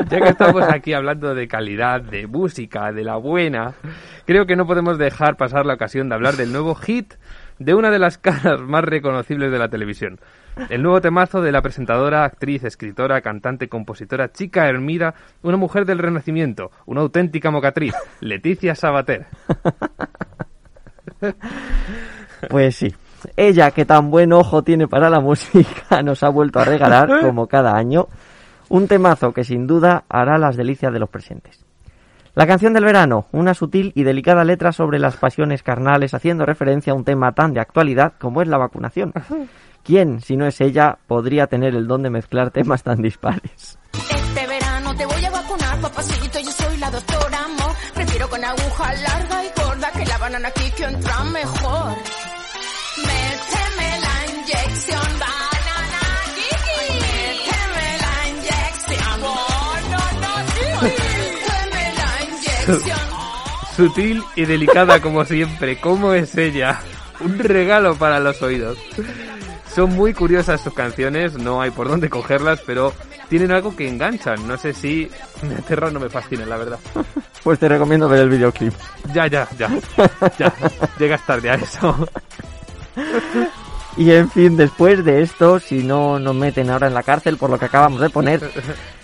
ya 0.09 0.21
que 0.21 0.29
estamos 0.29 0.63
aquí 0.63 0.93
hablando 0.93 1.35
de 1.35 1.47
calidad, 1.47 2.01
de 2.01 2.27
música, 2.27 2.91
de 2.91 3.03
la 3.03 3.17
buena, 3.17 3.73
creo 4.25 4.45
que 4.45 4.55
no 4.55 4.65
podemos 4.65 4.97
dejar 4.97 5.37
pasar 5.37 5.65
la 5.65 5.75
ocasión 5.75 6.09
de 6.09 6.15
hablar 6.15 6.35
del 6.35 6.51
nuevo 6.51 6.75
hit 6.75 7.13
de 7.59 7.73
una 7.73 7.89
de 7.89 7.99
las 7.99 8.17
caras 8.17 8.61
más 8.61 8.83
reconocibles 8.83 9.51
de 9.51 9.59
la 9.59 9.69
televisión. 9.69 10.19
El 10.69 10.81
nuevo 10.81 11.01
temazo 11.01 11.41
de 11.41 11.51
la 11.51 11.61
presentadora, 11.61 12.23
actriz, 12.23 12.63
escritora, 12.63 13.21
cantante, 13.21 13.67
compositora, 13.69 14.31
chica 14.31 14.67
Hermida, 14.67 15.13
una 15.43 15.57
mujer 15.57 15.85
del 15.85 15.99
renacimiento, 15.99 16.71
una 16.85 17.01
auténtica 17.01 17.51
mocatriz, 17.51 17.93
Leticia 18.21 18.75
Sabater. 18.75 19.27
Pues 22.49 22.75
sí. 22.75 22.93
Ella, 23.35 23.71
que 23.71 23.85
tan 23.85 24.11
buen 24.11 24.31
ojo 24.31 24.63
tiene 24.63 24.87
para 24.87 25.09
la 25.09 25.19
música, 25.19 26.01
nos 26.03 26.23
ha 26.23 26.29
vuelto 26.29 26.59
a 26.59 26.65
regalar, 26.65 27.21
como 27.21 27.47
cada 27.47 27.75
año, 27.75 28.07
un 28.69 28.88
temazo 28.88 29.33
que 29.33 29.43
sin 29.43 29.67
duda 29.67 30.05
hará 30.09 30.38
las 30.38 30.55
delicias 30.55 30.93
de 30.93 31.00
los 31.00 31.09
presentes. 31.09 31.65
La 32.38 32.45
canción 32.45 32.74
del 32.74 32.86
verano, 32.86 33.25
una 33.31 33.55
sutil 33.55 33.91
y 33.95 34.03
delicada 34.03 34.43
letra 34.43 34.71
sobre 34.71 35.00
las 35.00 35.17
pasiones 35.17 35.63
carnales 35.63 36.13
haciendo 36.13 36.45
referencia 36.45 36.93
a 36.93 36.95
un 36.95 37.03
tema 37.03 37.31
tan 37.31 37.51
de 37.53 37.59
actualidad 37.59 38.13
como 38.19 38.43
es 38.43 38.47
la 38.47 38.59
vacunación. 38.59 39.12
¿Quién, 39.83 40.21
si 40.21 40.38
no 40.38 40.45
es 40.45 40.62
ella, 40.62 41.00
podría 41.07 41.47
tener 41.47 41.74
el 41.74 41.88
don 41.88 42.03
de 42.03 42.09
mezclar 42.09 42.51
temas 42.51 42.83
tan 42.83 43.01
dispares? 43.01 43.79
Este 43.93 44.47
verano 44.47 44.95
te 44.95 45.05
voy 45.05 45.25
a 45.25 45.31
vacunar, 45.31 45.81
papacito, 45.81 46.39
yo 46.39 46.51
soy 46.51 46.77
la 46.77 46.91
doctora 46.91 47.43
Amor. 47.45 47.75
Prefiero 47.95 48.29
con 48.29 48.43
aguja 48.43 48.93
larga 48.93 49.43
y 49.43 49.47
gorda 49.59 49.91
que 49.93 50.05
la 50.05 50.17
banana 50.19 50.47
aquí 50.50 50.71
que 50.77 50.83
entra 50.83 51.24
mejor. 51.24 51.95
Méteme 52.97 54.00
la 54.00 54.41
inyección, 54.41 55.19
Sutil 63.75 64.24
y 64.36 64.45
delicada 64.45 65.01
como 65.01 65.24
siempre. 65.25 65.79
¿Cómo 65.79 66.13
es 66.13 66.36
ella? 66.38 66.79
Un 67.19 67.38
regalo 67.39 67.95
para 67.95 68.19
los 68.19 68.41
oídos. 68.41 68.77
Son 69.74 69.93
muy 69.93 70.13
curiosas 70.13 70.62
sus 70.62 70.74
canciones, 70.74 71.38
no 71.38 71.62
hay 71.62 71.69
por 71.69 71.88
dónde 71.88 72.09
cogerlas, 72.09 72.62
pero 72.65 72.93
tienen 73.29 73.51
algo 73.51 73.75
que 73.75 73.88
enganchan. 73.88 74.47
No 74.47 74.57
sé 74.57 74.74
si 74.74 75.09
me 75.43 75.55
aterra 75.55 75.88
o 75.88 75.91
no 75.91 76.00
me 76.00 76.09
fascina, 76.09 76.45
la 76.45 76.57
verdad. 76.57 76.79
Pues 77.43 77.59
te 77.59 77.69
recomiendo 77.69 78.09
ver 78.09 78.21
el 78.21 78.29
videoclip. 78.29 78.74
Ya, 79.13 79.27
ya, 79.27 79.47
ya. 79.57 79.69
Ya. 80.38 80.53
Llegas 81.00 81.25
tarde 81.25 81.50
a 81.50 81.55
eso. 81.55 81.95
Y 83.95 84.12
en 84.12 84.29
fin, 84.29 84.55
después 84.55 85.03
de 85.03 85.24
esto, 85.24 85.59
si 85.59 85.81
no 85.81 86.19
nos 86.19 86.36
meten 86.36 86.69
ahora 86.69 86.86
en 86.86 86.93
la 86.93 87.01
cárcel 87.01 87.38
por 87.38 87.50
lo 87.50 87.57
que 87.57 87.65
acabamos 87.65 88.00
de 88.00 88.12
poner, 88.12 88.51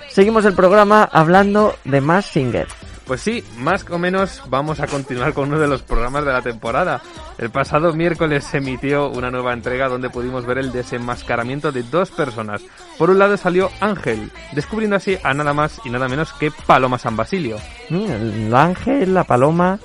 seguimos 0.08 0.46
el 0.46 0.53
programa 0.53 1.10
hablando 1.12 1.75
de 1.84 2.00
más 2.00 2.25
Singer. 2.27 2.67
Pues 3.05 3.19
sí, 3.19 3.43
más 3.57 3.86
o 3.89 4.00
menos 4.00 4.41
vamos 4.50 4.79
a 4.79 4.88
continuar 4.88 5.33
con 5.33 5.50
uno 5.50 5.60
de 5.60 5.67
los 5.67 5.81
programas 5.81 6.24
de 6.24 6.31
la 6.31 6.41
temporada. 6.41 7.01
El 7.38 7.50
pasado 7.50 7.91
miércoles 7.93 8.45
se 8.45 8.57
emitió 8.57 9.10
una 9.10 9.29
nueva 9.29 9.51
entrega 9.53 9.89
donde 9.89 10.10
pudimos 10.10 10.45
ver 10.45 10.57
el 10.57 10.72
desenmascaramiento 10.72 11.72
de 11.74 11.83
dos 11.83 12.12
personas. 12.12 12.62
Por 12.98 13.10
un 13.10 13.19
lado 13.19 13.36
salió 13.36 13.69
Ángel, 13.81 14.31
descubriendo 14.53 14.95
así 14.95 15.17
a 15.22 15.33
nada 15.33 15.53
más 15.53 15.81
y 15.83 15.89
nada 15.89 16.07
menos 16.07 16.31
que 16.33 16.50
Paloma 16.65 16.98
San 16.98 17.17
Basilio. 17.17 17.57
Mm, 17.89 18.12
El 18.12 18.55
ángel, 18.55 19.13
la 19.13 19.25
paloma. 19.25 19.79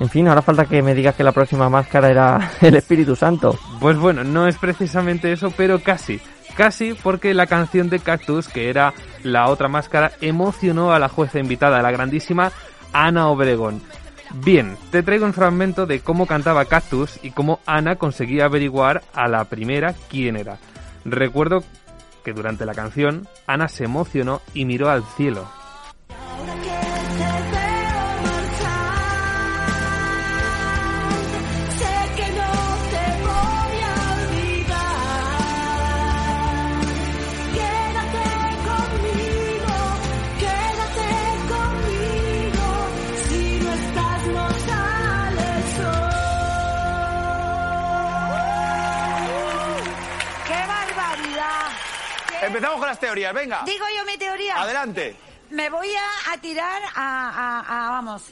En 0.00 0.08
fin, 0.08 0.26
ahora 0.28 0.42
falta 0.42 0.66
que 0.66 0.82
me 0.82 0.94
digas 0.94 1.14
que 1.14 1.22
la 1.24 1.32
próxima 1.32 1.68
máscara 1.70 2.10
era 2.10 2.50
el 2.60 2.74
Espíritu 2.74 3.16
Santo. 3.16 3.58
Pues 3.80 3.96
bueno, 3.96 4.24
no 4.24 4.46
es 4.46 4.58
precisamente 4.58 5.32
eso, 5.32 5.52
pero 5.56 5.80
casi. 5.80 6.20
Casi 6.56 6.94
porque 6.94 7.34
la 7.34 7.46
canción 7.46 7.88
de 7.88 7.98
Cactus, 7.98 8.48
que 8.48 8.68
era 8.68 8.92
la 9.22 9.48
otra 9.48 9.68
máscara, 9.68 10.12
emocionó 10.20 10.92
a 10.92 10.98
la 10.98 11.08
jueza 11.08 11.38
invitada, 11.38 11.82
la 11.82 11.90
grandísima 11.90 12.52
Ana 12.92 13.28
Obregón. 13.28 13.80
Bien, 14.44 14.76
te 14.90 15.02
traigo 15.02 15.26
un 15.26 15.34
fragmento 15.34 15.86
de 15.86 16.00
cómo 16.00 16.26
cantaba 16.26 16.64
Cactus 16.64 17.18
y 17.22 17.30
cómo 17.30 17.60
Ana 17.66 17.96
conseguía 17.96 18.46
averiguar 18.46 19.02
a 19.14 19.28
la 19.28 19.44
primera 19.44 19.94
quién 20.10 20.36
era. 20.36 20.58
Recuerdo 21.04 21.64
que 22.24 22.32
durante 22.32 22.66
la 22.66 22.74
canción 22.74 23.28
Ana 23.46 23.68
se 23.68 23.84
emocionó 23.84 24.40
y 24.54 24.64
miró 24.64 24.90
al 24.90 25.04
cielo. 25.16 25.61
Empezamos 52.56 52.78
con 52.78 52.88
las 52.88 52.98
teorías, 53.00 53.32
venga. 53.34 53.62
Digo 53.64 53.84
yo 53.96 54.04
mi 54.04 54.16
teoría. 54.18 54.60
Adelante. 54.60 55.16
Me 55.50 55.68
voy 55.70 55.88
a, 55.94 56.32
a 56.32 56.38
tirar 56.38 56.82
a, 56.94 57.60
a- 57.64 57.86
a- 57.86 57.90
vamos, 57.90 58.22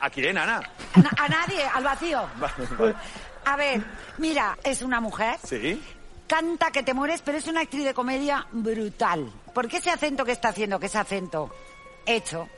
¿A 0.00 0.08
quién, 0.08 0.38
Ana? 0.38 0.60
a, 0.94 0.98
na- 1.00 1.10
a 1.18 1.28
nadie, 1.28 1.64
al 1.66 1.84
vacío. 1.84 2.22
A 3.44 3.56
ver, 3.56 3.82
mira, 4.18 4.56
es 4.62 4.82
una 4.82 5.00
mujer, 5.00 5.38
Sí. 5.44 5.82
canta 6.26 6.70
que 6.70 6.82
te 6.82 6.92
mueres, 6.94 7.22
pero 7.24 7.38
es 7.38 7.46
una 7.48 7.62
actriz 7.62 7.84
de 7.84 7.94
comedia 7.94 8.46
brutal. 8.52 9.32
Porque 9.54 9.78
ese 9.78 9.90
acento 9.90 10.24
que 10.24 10.32
está 10.32 10.50
haciendo, 10.50 10.78
que 10.78 10.86
ese 10.86 10.98
acento 10.98 11.50
hecho, 12.06 12.48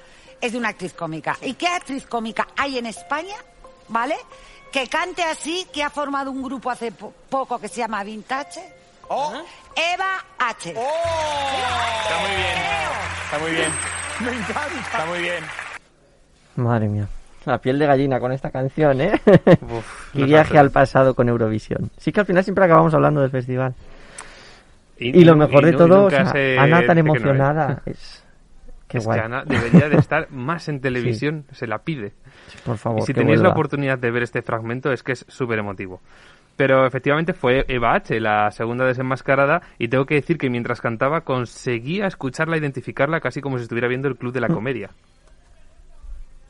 es 0.40 0.52
de 0.52 0.58
una 0.58 0.70
actriz 0.70 0.92
cómica. 0.92 1.38
¿Y 1.40 1.54
qué 1.54 1.68
actriz 1.68 2.04
cómica 2.06 2.48
hay 2.56 2.78
en 2.78 2.86
España, 2.86 3.36
vale? 3.88 4.16
Que 4.72 4.88
cante 4.88 5.22
así, 5.22 5.66
que 5.72 5.82
ha 5.84 5.90
formado 5.90 6.30
un 6.32 6.42
grupo 6.42 6.68
hace 6.70 6.90
po- 6.92 7.14
poco 7.30 7.58
que 7.60 7.68
se 7.68 7.76
llama 7.76 8.02
Vintage. 8.02 8.60
¡Oh! 9.14 9.30
Eva 9.76 10.24
H. 10.38 10.70
Está 10.70 10.80
muy 12.22 12.30
bien. 12.34 12.56
Está 13.24 13.38
muy 13.38 13.50
bien. 13.50 13.70
Me 14.20 14.30
encanta. 14.30 14.80
Está 14.80 15.06
muy 15.06 15.18
bien. 15.18 15.44
Madre 16.56 16.88
mía. 16.88 17.08
La 17.44 17.58
piel 17.58 17.78
de 17.78 17.86
gallina 17.86 18.18
con 18.20 18.32
esta 18.32 18.50
canción, 18.50 19.02
¿eh? 19.02 19.20
Uf, 19.60 20.14
y 20.14 20.22
viaje 20.24 20.56
al 20.58 20.70
pasado 20.70 21.14
con 21.14 21.28
Eurovisión. 21.28 21.90
Sí 21.98 22.10
que 22.10 22.20
al 22.20 22.26
final 22.26 22.42
siempre 22.42 22.64
acabamos 22.64 22.94
hablando 22.94 23.20
del 23.20 23.30
festival. 23.30 23.74
Y, 24.96 25.20
Y 25.20 25.24
lo 25.24 25.36
mejor 25.36 25.66
de 25.66 25.72
todo, 25.72 25.98
o 25.98 26.02
nunca 26.04 26.24
sea, 26.24 26.32
se 26.32 26.58
Ana 26.58 26.86
tan 26.86 26.96
dice 26.96 26.96
que 26.96 27.02
no, 27.02 27.12
¿eh? 27.12 27.16
emocionada. 27.18 27.82
Es... 27.86 28.24
Qué 28.88 28.98
es 28.98 29.04
guay. 29.04 29.18
que 29.20 29.24
Ana 29.26 29.44
debería 29.44 29.88
de 29.90 29.96
estar 29.96 30.30
más 30.30 30.68
en 30.68 30.80
televisión, 30.80 31.44
se 31.52 31.66
la 31.66 31.78
pide. 31.80 32.14
Por 32.64 32.78
favor, 32.78 33.00
Y 33.00 33.06
si 33.06 33.12
tenéis 33.12 33.40
la 33.40 33.50
oportunidad 33.50 33.98
de 33.98 34.10
ver 34.10 34.22
este 34.22 34.40
fragmento 34.42 34.90
es 34.92 35.02
que 35.02 35.12
es 35.12 35.24
súper 35.28 35.58
emotivo. 35.58 36.00
Pero 36.56 36.86
efectivamente 36.86 37.32
fue 37.32 37.64
Eva 37.68 37.94
H., 37.94 38.18
la 38.20 38.50
segunda 38.50 38.84
desenmascarada, 38.84 39.62
y 39.78 39.88
tengo 39.88 40.06
que 40.06 40.14
decir 40.16 40.38
que 40.38 40.50
mientras 40.50 40.80
cantaba 40.80 41.22
conseguía 41.22 42.06
escucharla, 42.06 42.56
identificarla 42.56 43.20
casi 43.20 43.40
como 43.40 43.56
si 43.58 43.64
estuviera 43.64 43.88
viendo 43.88 44.08
el 44.08 44.16
Club 44.16 44.32
de 44.32 44.40
la 44.40 44.48
Comedia. 44.48 44.90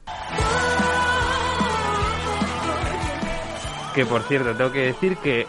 Que 3.95 4.07
por 4.07 4.23
cierto, 4.23 4.55
tengo 4.55 4.73
que 4.73 4.87
decir 4.87 5.17
que, 5.19 5.47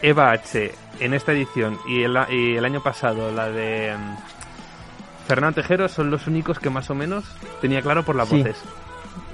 Eva 0.00 0.30
H. 0.30 0.72
en 1.00 1.12
esta 1.12 1.32
edición 1.32 1.76
y 1.88 2.02
el, 2.04 2.16
a- 2.16 2.32
y 2.32 2.56
el 2.56 2.64
año 2.64 2.80
pasado, 2.82 3.32
la 3.32 3.50
de 3.50 3.94
mm, 3.96 5.26
Fernando 5.26 5.60
Tejero, 5.60 5.88
son 5.88 6.10
los 6.10 6.26
únicos 6.28 6.60
que 6.60 6.70
más 6.70 6.88
o 6.90 6.94
menos 6.94 7.24
tenía 7.60 7.82
claro 7.82 8.04
por 8.04 8.14
las 8.14 8.28
Sí. 8.28 8.38
voces. 8.38 8.62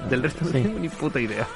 Del 0.08 0.22
resto 0.22 0.46
no 0.46 0.50
Sí. 0.52 0.62
tengo 0.62 0.78
ni 0.78 0.88
puta 0.88 1.20
idea. 1.20 1.46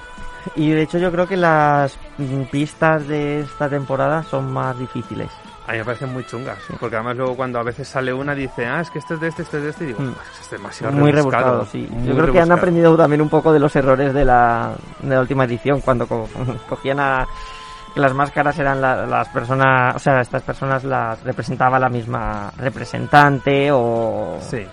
Y 0.56 0.70
de 0.70 0.82
hecho 0.82 0.98
yo 0.98 1.10
creo 1.12 1.26
que 1.26 1.36
las 1.36 1.96
mm, 2.18 2.42
pistas 2.50 3.06
de 3.08 3.40
esta 3.40 3.68
temporada 3.68 4.22
son 4.22 4.52
más 4.52 4.78
difíciles. 4.78 5.28
A 5.66 5.72
mí 5.72 5.78
me 5.78 5.84
parecen 5.84 6.10
muy 6.14 6.24
chungas, 6.24 6.58
porque 6.80 6.96
además 6.96 7.16
luego 7.18 7.36
cuando 7.36 7.58
a 7.58 7.62
veces 7.62 7.86
sale 7.86 8.10
una 8.12 8.34
dice, 8.34 8.64
ah, 8.66 8.80
es 8.80 8.90
que 8.90 9.00
esto 9.00 9.14
es 9.14 9.20
de 9.20 9.28
este, 9.28 9.42
esto 9.42 9.58
es 9.58 9.62
de 9.64 9.68
este, 9.70 9.84
y 9.84 9.86
digo, 9.88 10.00
Mm. 10.00 10.12
"Pues 10.14 10.40
es 10.40 10.50
demasiado 10.50 10.92
Muy 10.94 11.12
rebuscado, 11.12 11.44
rebuscado, 11.52 11.70
sí. 11.70 11.86
muy 11.90 12.06
Yo 12.08 12.14
creo 12.14 12.16
que 12.16 12.22
han 12.22 12.34
rebuscado". 12.48 12.52
aprendido 12.54 12.96
también 12.96 13.20
un 13.20 13.28
poco 13.28 13.52
de 13.52 13.58
los 13.60 13.76
errores 13.76 14.14
de 14.14 14.24
la, 14.24 14.72
de 15.00 15.14
la 15.14 15.20
última 15.20 15.44
edición, 15.44 15.82
cuando 15.82 16.06
co- 16.06 16.26
cogían 16.70 17.00
a... 17.00 17.26
que 17.92 18.00
las 18.00 18.14
máscaras 18.14 18.58
eran 18.58 18.80
la- 18.80 19.04
las 19.04 19.28
personas, 19.28 19.94
o 19.94 19.98
sea, 19.98 20.22
estas 20.22 20.42
personas 20.42 20.84
las 20.84 21.22
representaba 21.22 21.78
la 21.78 21.90
misma 21.90 22.50
representante 22.56 23.68
o, 23.70 24.38
Sí, 24.40 24.66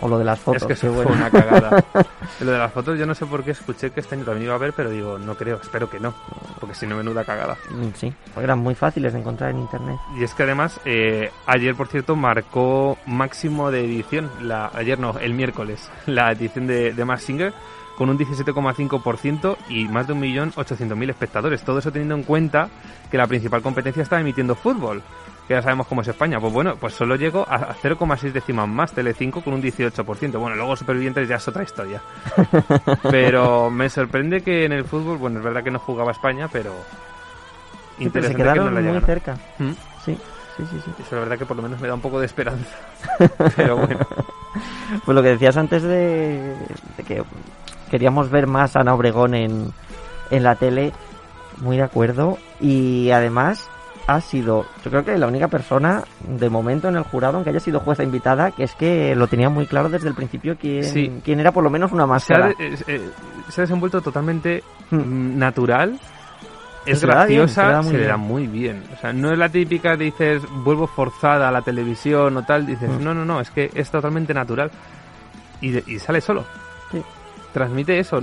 o 0.00 0.08
lo 0.08 0.18
de 0.18 0.24
las 0.24 0.38
fotos. 0.38 0.62
es 0.62 0.66
que 0.66 0.72
eso 0.74 0.88
qué 0.88 0.94
fue 0.94 1.04
bueno. 1.04 1.20
una 1.20 1.30
cagada. 1.30 1.84
Lo 2.40 2.52
de 2.52 2.58
las 2.58 2.72
fotos 2.72 2.98
yo 2.98 3.06
no 3.06 3.14
sé 3.14 3.24
por 3.24 3.42
qué 3.42 3.52
escuché 3.52 3.90
que 3.90 4.00
este 4.00 4.14
año 4.14 4.24
también 4.24 4.44
iba 4.44 4.52
a 4.52 4.56
haber, 4.56 4.72
pero 4.74 4.90
digo, 4.90 5.18
no 5.18 5.36
creo, 5.36 5.58
espero 5.62 5.88
que 5.88 5.98
no, 5.98 6.12
porque 6.60 6.74
si 6.74 6.86
no, 6.86 6.96
menuda 6.96 7.24
cagada. 7.24 7.56
Mm, 7.70 7.88
Sí, 7.94 8.12
porque 8.34 8.44
eran 8.44 8.58
muy 8.58 8.74
fáciles 8.74 9.14
de 9.14 9.20
encontrar 9.20 9.50
en 9.50 9.60
internet. 9.60 9.98
Y 10.18 10.24
es 10.24 10.34
que 10.34 10.42
además, 10.42 10.78
eh, 10.84 11.30
ayer, 11.46 11.74
por 11.74 11.88
cierto, 11.88 12.14
marcó 12.14 12.98
máximo 13.06 13.70
de 13.70 13.84
edición, 13.84 14.30
la, 14.42 14.70
ayer 14.74 14.98
no, 14.98 15.18
el 15.18 15.32
miércoles, 15.32 15.90
la 16.06 16.32
edición 16.32 16.66
de, 16.66 16.92
de 16.92 17.04
Mask 17.04 17.24
Singer, 17.24 17.54
con 17.96 18.10
un 18.10 18.18
17,5% 18.18 19.56
y 19.70 19.88
más 19.88 20.06
de 20.06 20.14
1.800.000 20.14 21.10
espectadores. 21.10 21.62
Todo 21.62 21.78
eso 21.78 21.90
teniendo 21.90 22.14
en 22.14 22.22
cuenta 22.22 22.68
que 23.10 23.16
la 23.16 23.26
principal 23.26 23.62
competencia 23.62 24.02
está 24.02 24.20
emitiendo 24.20 24.54
fútbol, 24.54 25.02
que 25.46 25.54
ya 25.54 25.62
sabemos 25.62 25.86
cómo 25.86 26.02
es 26.02 26.08
España. 26.08 26.40
Pues 26.40 26.52
bueno, 26.52 26.76
pues 26.76 26.94
solo 26.94 27.16
llegó 27.16 27.46
a 27.48 27.56
a 27.56 27.74
0,6 27.74 28.32
décimas 28.32 28.68
más 28.68 28.92
Telecinco 28.92 29.40
con 29.42 29.54
un 29.54 29.62
18%. 29.62 30.38
Bueno, 30.38 30.56
luego 30.56 30.76
Supervivientes 30.76 31.28
ya 31.28 31.36
es 31.36 31.48
otra 31.48 31.62
historia. 31.62 32.00
Pero 33.10 33.70
me 33.70 33.88
sorprende 33.88 34.42
que 34.42 34.64
en 34.64 34.72
el 34.72 34.84
fútbol, 34.84 35.18
bueno, 35.18 35.38
es 35.38 35.44
verdad 35.44 35.62
que 35.62 35.70
no 35.70 35.78
jugaba 35.78 36.12
España, 36.12 36.48
pero... 36.52 36.72
Sí, 37.98 38.08
pero 38.10 38.26
se 38.26 38.32
interesante 38.32 38.36
que 38.36 38.44
no 38.44 38.52
quedaron 38.52 38.74
la 38.74 38.92
muy 38.92 39.00
cerca. 39.00 39.34
¿Mm? 39.58 39.70
Sí, 40.04 40.18
sí, 40.56 40.64
sí, 40.70 40.80
sí. 40.84 40.90
Eso 41.00 41.14
la 41.14 41.22
verdad 41.22 41.38
que 41.38 41.46
por 41.46 41.56
lo 41.56 41.62
menos 41.62 41.80
me 41.80 41.88
da 41.88 41.94
un 41.94 42.00
poco 42.00 42.20
de 42.20 42.26
esperanza. 42.26 42.76
Pero 43.56 43.78
bueno. 43.78 44.00
Pues 45.04 45.14
lo 45.14 45.22
que 45.22 45.30
decías 45.30 45.56
antes 45.56 45.82
de, 45.82 46.56
de 46.96 47.02
que 47.04 47.22
queríamos 47.90 48.30
ver 48.30 48.46
más 48.46 48.76
a 48.76 48.80
Ana 48.80 48.94
Obregón 48.94 49.34
en, 49.34 49.72
en 50.30 50.42
la 50.42 50.56
tele, 50.56 50.92
muy 51.58 51.78
de 51.78 51.84
acuerdo. 51.84 52.36
Y 52.60 53.10
además 53.12 53.70
ha 54.06 54.20
sido, 54.20 54.66
yo 54.84 54.90
creo 54.90 55.04
que 55.04 55.18
la 55.18 55.26
única 55.26 55.48
persona 55.48 56.02
de 56.20 56.48
momento 56.48 56.88
en 56.88 56.96
el 56.96 57.02
jurado, 57.02 57.34
aunque 57.36 57.50
haya 57.50 57.60
sido 57.60 57.80
jueza 57.80 58.02
invitada, 58.04 58.52
que 58.52 58.62
es 58.64 58.74
que 58.74 59.14
lo 59.16 59.26
tenía 59.26 59.48
muy 59.48 59.66
claro 59.66 59.88
desde 59.88 60.08
el 60.08 60.14
principio 60.14 60.56
quién, 60.60 60.84
Sí. 60.84 61.20
quién 61.24 61.40
era 61.40 61.50
por 61.52 61.64
lo 61.64 61.70
menos 61.70 61.90
una 61.92 62.04
Se 62.04 62.34
ha, 62.34 62.38
máscara. 62.38 62.50
eh, 62.58 62.76
eh, 62.86 63.10
se 63.48 63.60
ha 63.60 63.62
desenvuelto 63.64 64.00
totalmente 64.00 64.62
Hmm. 64.90 64.96
mm, 65.34 65.38
natural. 65.38 65.98
Es 66.86 67.00
Se 67.00 67.06
graciosa, 67.08 67.82
se 67.82 67.98
le 67.98 68.06
da 68.06 68.16
muy 68.16 68.46
bien. 68.46 68.84
O 68.96 69.00
sea, 69.00 69.12
no 69.12 69.32
es 69.32 69.38
la 69.38 69.48
típica, 69.48 69.96
dices, 69.96 70.40
vuelvo 70.64 70.86
forzada 70.86 71.48
a 71.48 71.50
la 71.50 71.62
televisión 71.62 72.36
o 72.36 72.44
tal. 72.44 72.64
Dices, 72.64 72.88
Mm. 72.88 73.02
no, 73.02 73.12
no, 73.12 73.24
no, 73.24 73.40
es 73.40 73.50
que 73.50 73.70
es 73.74 73.90
totalmente 73.90 74.32
natural. 74.32 74.70
Y, 75.60 75.70
de- 75.70 75.82
y 75.84 75.98
sale 75.98 76.20
solo. 76.20 76.44
Sí. 76.92 77.02
Transmite 77.52 77.98
eso, 77.98 78.20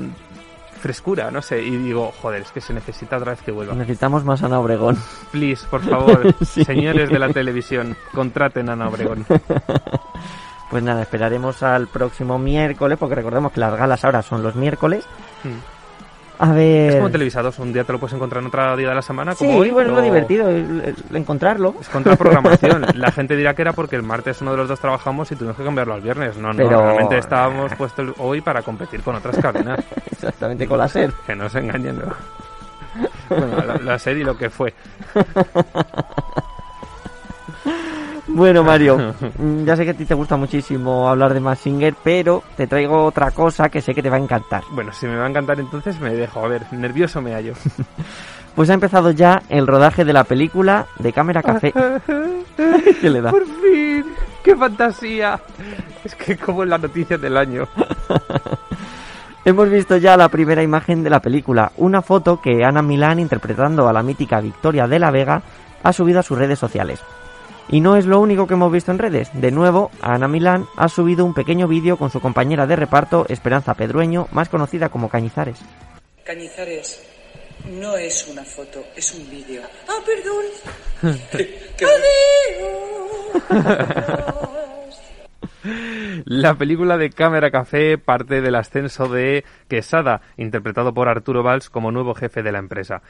frescura, 0.84 1.32
no 1.32 1.42
sé. 1.42 1.64
Y 1.64 1.78
digo, 1.78 2.14
joder, 2.22 2.42
es 2.42 2.52
que 2.52 2.60
se 2.62 2.74
necesita 2.74 3.16
otra 3.18 3.32
vez 3.32 3.42
que 3.42 3.52
vuelva. 3.52 3.74
Necesitamos 3.74 4.26
más 4.26 4.44
Ana 4.44 4.60
Obregón. 4.60 4.98
Please, 5.32 5.66
por 5.68 5.82
favor, 5.82 6.36
Sí. 6.46 6.66
señores 6.66 7.10
de 7.10 7.18
la 7.20 7.30
televisión, 7.30 7.96
contraten 8.14 8.70
a 8.70 8.74
Ana 8.74 8.90
Obregón. 8.90 9.26
Pues 10.70 10.82
nada, 10.82 11.04
esperaremos 11.04 11.62
al 11.62 11.86
próximo 11.88 12.40
miércoles, 12.40 12.98
porque 12.98 13.14
recordemos 13.14 13.52
que 13.52 13.60
las 13.60 13.78
galas 13.78 14.04
ahora 14.06 14.24
son 14.24 14.42
los 14.42 14.56
miércoles. 14.56 15.06
Hmm. 15.44 15.60
A 16.44 16.52
ver... 16.52 16.90
Es 16.90 16.96
como 16.98 17.10
televisados, 17.10 17.58
un 17.60 17.72
día 17.72 17.86
te 17.86 17.94
lo 17.94 18.00
puedes 18.00 18.14
encontrar 18.14 18.42
en 18.42 18.48
otro 18.48 18.76
día 18.76 18.90
de 18.90 18.96
la 18.96 19.02
semana, 19.02 19.34
como 19.34 19.50
Sí, 19.52 19.58
hoy. 19.60 19.72
bueno, 19.72 19.92
es 19.92 19.96
lo 19.96 20.02
divertido, 20.02 20.50
encontrarlo. 21.14 21.74
Es 21.80 21.88
contraprogramación. 21.88 22.86
La 22.96 23.12
gente 23.14 23.38
dirá 23.38 23.54
que 23.54 23.62
era 23.62 23.72
porque 23.72 23.96
el 23.96 24.04
martes 24.04 24.42
uno 24.42 24.52
de 24.52 24.58
los 24.58 24.68
dos 24.68 24.78
trabajamos 24.78 25.32
y 25.32 25.38
tuvimos 25.38 25.56
que 25.56 25.64
cambiarlo 25.64 25.94
al 25.94 26.02
viernes. 26.02 26.36
No, 26.36 26.52
no, 26.52 26.68
realmente 26.68 27.18
estábamos 27.18 27.74
puestos 27.76 28.14
hoy 28.18 28.42
para 28.42 28.62
competir 28.62 29.02
con 29.04 29.16
otras 29.16 29.38
cadenas. 29.38 29.80
Exactamente, 30.12 30.68
con 30.68 30.78
la 30.80 30.90
SER. 30.90 31.14
Que 31.26 31.34
no 31.34 31.48
se 31.48 31.60
engañen, 31.60 32.02
la, 33.30 33.78
la 33.82 33.98
serie 34.00 34.24
y 34.24 34.26
lo 34.26 34.38
que 34.38 34.50
fue. 34.50 34.74
Bueno, 38.34 38.64
Mario, 38.66 39.14
mm, 39.38 39.64
ya 39.64 39.76
sé 39.76 39.86
que 39.86 39.92
a 39.92 39.94
ti 39.94 40.06
te 40.06 40.14
gusta 40.14 40.36
muchísimo 40.36 41.08
hablar 41.08 41.34
de 41.34 41.40
Max 41.40 41.62
Singer, 41.62 41.96
pero 42.04 42.44
te 42.58 42.68
traigo 42.68 43.06
otra 43.06 43.32
cosa 43.32 43.70
que 43.70 43.82
sé 43.82 43.94
que 43.94 44.02
te 44.02 44.10
va 44.10 44.18
a 44.18 44.20
encantar. 44.20 44.64
Bueno, 44.72 44.92
si 44.92 45.06
me 45.06 45.16
va 45.16 45.26
a 45.26 45.30
encantar 45.30 45.60
entonces 45.60 46.00
me 46.00 46.14
dejo. 46.14 46.44
A 46.44 46.48
ver, 46.48 46.64
nervioso 46.72 47.22
me 47.22 47.34
hallo. 47.34 47.54
Pues 48.56 48.70
ha 48.70 48.76
empezado 48.76 49.10
ya 49.10 49.42
el 49.50 49.66
rodaje 49.66 50.06
de 50.06 50.14
la 50.14 50.26
película 50.26 50.86
de 51.00 51.12
Cámara 51.12 51.42
Café. 51.42 51.74
¿Qué 53.02 53.10
le 53.10 53.20
da? 53.20 53.32
¡Por 53.32 53.48
fin! 53.48 54.06
¡Qué 54.44 54.56
fantasía! 54.56 55.40
Es 56.04 56.14
que 56.14 56.38
como 56.38 56.62
en 56.62 56.70
la 56.70 56.78
noticia 56.78 57.18
del 57.18 57.36
año. 57.36 57.68
Hemos 59.44 59.72
visto 59.72 59.98
ya 59.98 60.16
la 60.18 60.30
primera 60.30 60.62
imagen 60.62 61.04
de 61.04 61.10
la 61.10 61.20
película, 61.20 61.72
una 61.78 62.04
foto 62.04 62.40
que 62.42 62.64
Ana 62.64 62.84
Milán, 62.84 63.20
interpretando 63.20 63.90
a 63.90 63.94
la 63.94 64.04
mítica 64.04 64.40
Victoria 64.40 64.88
de 64.88 65.00
la 65.00 65.10
Vega, 65.10 65.42
ha 65.82 65.92
subido 65.92 66.20
a 66.20 66.24
sus 66.24 66.38
redes 66.38 66.60
sociales. 66.60 67.02
Y 67.70 67.80
no 67.82 67.96
es 67.96 68.06
lo 68.06 68.20
único 68.20 68.46
que 68.48 68.54
hemos 68.56 68.72
visto 68.72 68.92
en 68.92 69.00
redes. 69.00 69.30
De 69.34 69.52
nuevo, 69.52 69.90
Ana 70.02 70.28
Milán 70.28 70.68
ha 70.76 70.90
subido 70.90 71.26
un 71.26 71.34
pequeño 71.34 71.68
vídeo 71.68 71.98
con 71.98 72.10
su 72.12 72.20
compañera 72.20 72.68
de 72.68 72.76
reparto, 72.76 73.26
Esperanza 73.30 73.74
Pedrueño, 73.74 74.28
más 74.32 74.50
conocida 74.50 74.90
como 74.90 75.10
Cañizares. 75.10 75.60
Cañizares, 76.24 77.04
no 77.70 77.96
es 77.98 78.28
una 78.28 78.44
foto, 78.44 78.84
es 78.96 79.14
un 79.16 79.30
vídeo. 79.30 79.62
Ah, 79.88 80.00
perdón. 80.06 81.16
¿Qué- 81.32 81.60
qué- 81.78 81.86
La 86.26 86.56
película 86.56 86.98
de 86.98 87.10
Cámara 87.10 87.50
Café 87.50 87.98
parte 87.98 88.42
del 88.42 88.56
ascenso 88.56 89.08
de 89.08 89.46
Quesada, 89.70 90.20
interpretado 90.36 90.94
por 90.94 91.08
Arturo 91.08 91.42
Valls 91.42 91.70
como 91.70 91.90
nuevo 91.92 92.14
jefe 92.16 92.44
de 92.44 92.52
la 92.52 92.60
empresa. 92.60 93.02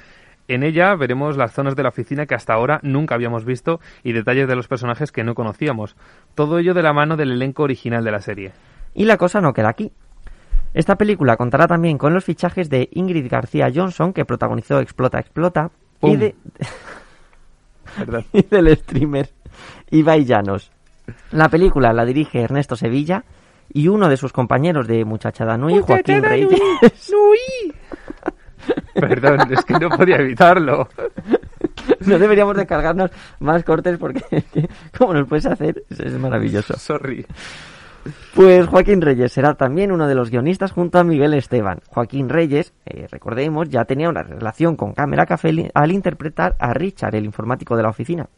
En 0.48 0.64
ella 0.64 0.94
veremos 0.96 1.38
las 1.38 1.54
zonas 1.54 1.76
de 1.76 1.84
la 1.84 1.90
oficina 1.90 2.26
que 2.26 2.36
hasta 2.36 2.54
ahora 2.54 2.80
nunca 2.84 3.16
habíamos 3.16 3.46
visto 3.46 3.80
y 4.04 4.12
detalles 4.12 4.48
de 4.48 4.56
los 4.56 4.68
personajes 4.68 5.12
que 5.12 5.24
no 5.24 5.36
conocíamos. 5.36 5.96
Todo 6.36 6.60
ello 6.60 6.74
de 6.74 6.84
la 6.84 6.94
mano 6.94 7.16
del 7.16 7.32
elenco 7.32 7.64
original 7.64 8.04
de 8.04 8.12
la 8.12 8.20
serie. 8.20 8.52
Y 8.94 9.06
la 9.06 9.18
cosa 9.18 9.40
no 9.40 9.54
queda 9.54 9.70
aquí. 9.70 9.92
Esta 10.74 10.98
película 10.98 11.38
contará 11.38 11.68
también 11.68 11.98
con 11.98 12.14
los 12.14 12.26
fichajes 12.26 12.70
de 12.70 12.90
Ingrid 12.92 13.30
García 13.30 13.72
Johnson, 13.74 14.12
que 14.12 14.26
protagonizó 14.26 14.80
Explota, 14.80 15.20
Explota, 15.20 15.72
y, 16.02 16.16
de, 16.18 16.36
y 18.34 18.42
del 18.42 18.76
streamer 18.76 19.30
Ibai 19.92 20.26
Llanos. 20.26 20.72
La 21.32 21.50
película 21.50 21.94
la 21.94 22.06
dirige 22.06 22.42
Ernesto 22.42 22.76
Sevilla 22.76 23.24
y 23.72 23.88
uno 23.88 24.10
de 24.10 24.18
sus 24.18 24.34
compañeros 24.34 24.88
de 24.88 25.06
Muchachada 25.06 25.58
Nui, 25.58 25.80
Joaquín 25.80 26.24
Reyes. 26.24 26.60
Perdón, 29.00 29.52
es 29.52 29.66
que 29.66 29.74
no 29.74 29.90
podía 29.90 30.18
evitarlo. 30.18 30.88
No 32.06 32.18
deberíamos 32.20 32.56
descargarnos 32.56 33.12
más 33.40 33.64
cortes 33.64 33.98
porque, 33.98 34.22
¿cómo 34.98 35.14
nos 35.14 35.28
puedes 35.28 35.46
hacer? 35.46 35.84
Es, 35.90 36.14
maravilloso. 36.18 36.78
Sorry. 36.78 37.26
Pues 38.34 38.68
Joaquín 38.68 39.02
Reyes 39.02 39.34
será 39.34 39.56
también 39.56 39.92
uno 39.92 40.08
de 40.08 40.16
los 40.16 40.30
guionistas 40.30 40.72
junto 40.72 41.00
a 41.00 41.04
Miguel 41.04 41.34
Esteban. 41.34 41.80
Joaquín 41.88 42.30
Reyes, 42.30 42.74
eh, 42.86 43.08
recordemos, 43.10 43.70
ya 43.70 43.86
tenía 43.86 44.08
una 44.08 44.24
relación 44.24 44.76
con 44.76 44.94
Cámara 44.94 45.26
Café 45.26 45.72
al 45.74 45.92
interpretar 45.92 46.56
a 46.60 46.74
Richard, 46.74 47.16
el 47.16 47.26
informático 47.26 47.76
de 47.76 47.84
la 47.84 47.90
oficina. 47.90 48.30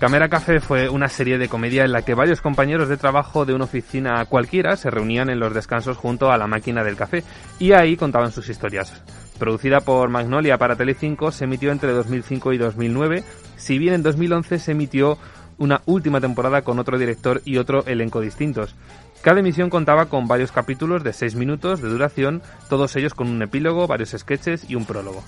Cámara 0.00 0.30
Café 0.30 0.60
fue 0.60 0.88
una 0.88 1.10
serie 1.10 1.36
de 1.36 1.50
comedia 1.50 1.84
en 1.84 1.92
la 1.92 2.00
que 2.00 2.14
varios 2.14 2.40
compañeros 2.40 2.88
de 2.88 2.96
trabajo 2.96 3.44
de 3.44 3.52
una 3.52 3.64
oficina 3.64 4.24
cualquiera 4.24 4.74
se 4.76 4.88
reunían 4.88 5.28
en 5.28 5.38
los 5.38 5.52
descansos 5.52 5.98
junto 5.98 6.32
a 6.32 6.38
la 6.38 6.46
máquina 6.46 6.82
del 6.82 6.96
café 6.96 7.22
y 7.58 7.72
ahí 7.72 7.98
contaban 7.98 8.32
sus 8.32 8.48
historias. 8.48 9.02
Producida 9.38 9.82
por 9.82 10.08
Magnolia 10.08 10.56
para 10.56 10.74
Telecinco, 10.74 11.30
se 11.32 11.44
emitió 11.44 11.70
entre 11.70 11.92
2005 11.92 12.54
y 12.54 12.56
2009, 12.56 13.24
si 13.58 13.76
bien 13.76 13.92
en 13.92 14.02
2011 14.02 14.58
se 14.58 14.72
emitió 14.72 15.18
una 15.58 15.82
última 15.84 16.18
temporada 16.18 16.62
con 16.62 16.78
otro 16.78 16.96
director 16.98 17.42
y 17.44 17.58
otro 17.58 17.84
elenco 17.84 18.22
distintos. 18.22 18.74
Cada 19.20 19.40
emisión 19.40 19.68
contaba 19.68 20.06
con 20.06 20.26
varios 20.26 20.50
capítulos 20.50 21.04
de 21.04 21.12
6 21.12 21.34
minutos 21.34 21.82
de 21.82 21.90
duración, 21.90 22.40
todos 22.70 22.96
ellos 22.96 23.12
con 23.12 23.28
un 23.28 23.42
epílogo, 23.42 23.86
varios 23.86 24.16
sketches 24.16 24.64
y 24.66 24.76
un 24.76 24.86
prólogo. 24.86 25.22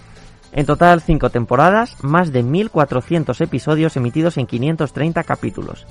En 0.52 0.66
total, 0.66 1.00
cinco 1.00 1.30
temporadas, 1.30 1.96
más 2.02 2.30
de 2.30 2.44
1.400 2.44 3.40
episodios 3.40 3.96
emitidos 3.96 4.36
en 4.36 4.46
530 4.46 5.24
capítulos. 5.24 5.86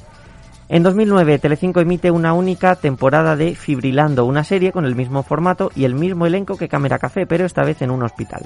En 0.70 0.84
2009, 0.84 1.40
Telecinco 1.40 1.80
emite 1.82 2.12
una 2.12 2.34
única 2.34 2.76
temporada 2.76 3.36
de 3.36 3.56
Fibrilando, 3.56 4.24
una 4.26 4.44
serie 4.44 4.72
con 4.72 4.86
el 4.86 4.96
mismo 4.96 5.24
formato 5.24 5.72
y 5.76 5.84
el 5.84 5.96
mismo 5.96 6.28
elenco 6.28 6.58
que 6.58 6.70
Cámara 6.70 7.00
Café, 7.00 7.26
pero 7.26 7.46
esta 7.46 7.64
vez 7.64 7.82
en 7.82 7.92
un 7.92 8.04
hospital. 8.04 8.46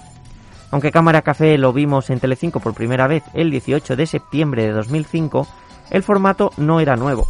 Aunque 0.71 0.91
Cámara 0.91 1.21
Café 1.21 1.57
lo 1.57 1.73
vimos 1.73 2.09
en 2.09 2.19
Telecinco 2.19 2.61
por 2.61 2.73
primera 2.73 3.07
vez 3.07 3.23
el 3.33 3.51
18 3.51 3.95
de 3.95 4.07
septiembre 4.07 4.63
de 4.63 4.71
2005, 4.71 5.47
el 5.91 6.01
formato 6.01 6.51
no 6.57 6.79
era 6.79 6.95
nuevo. 6.95 7.27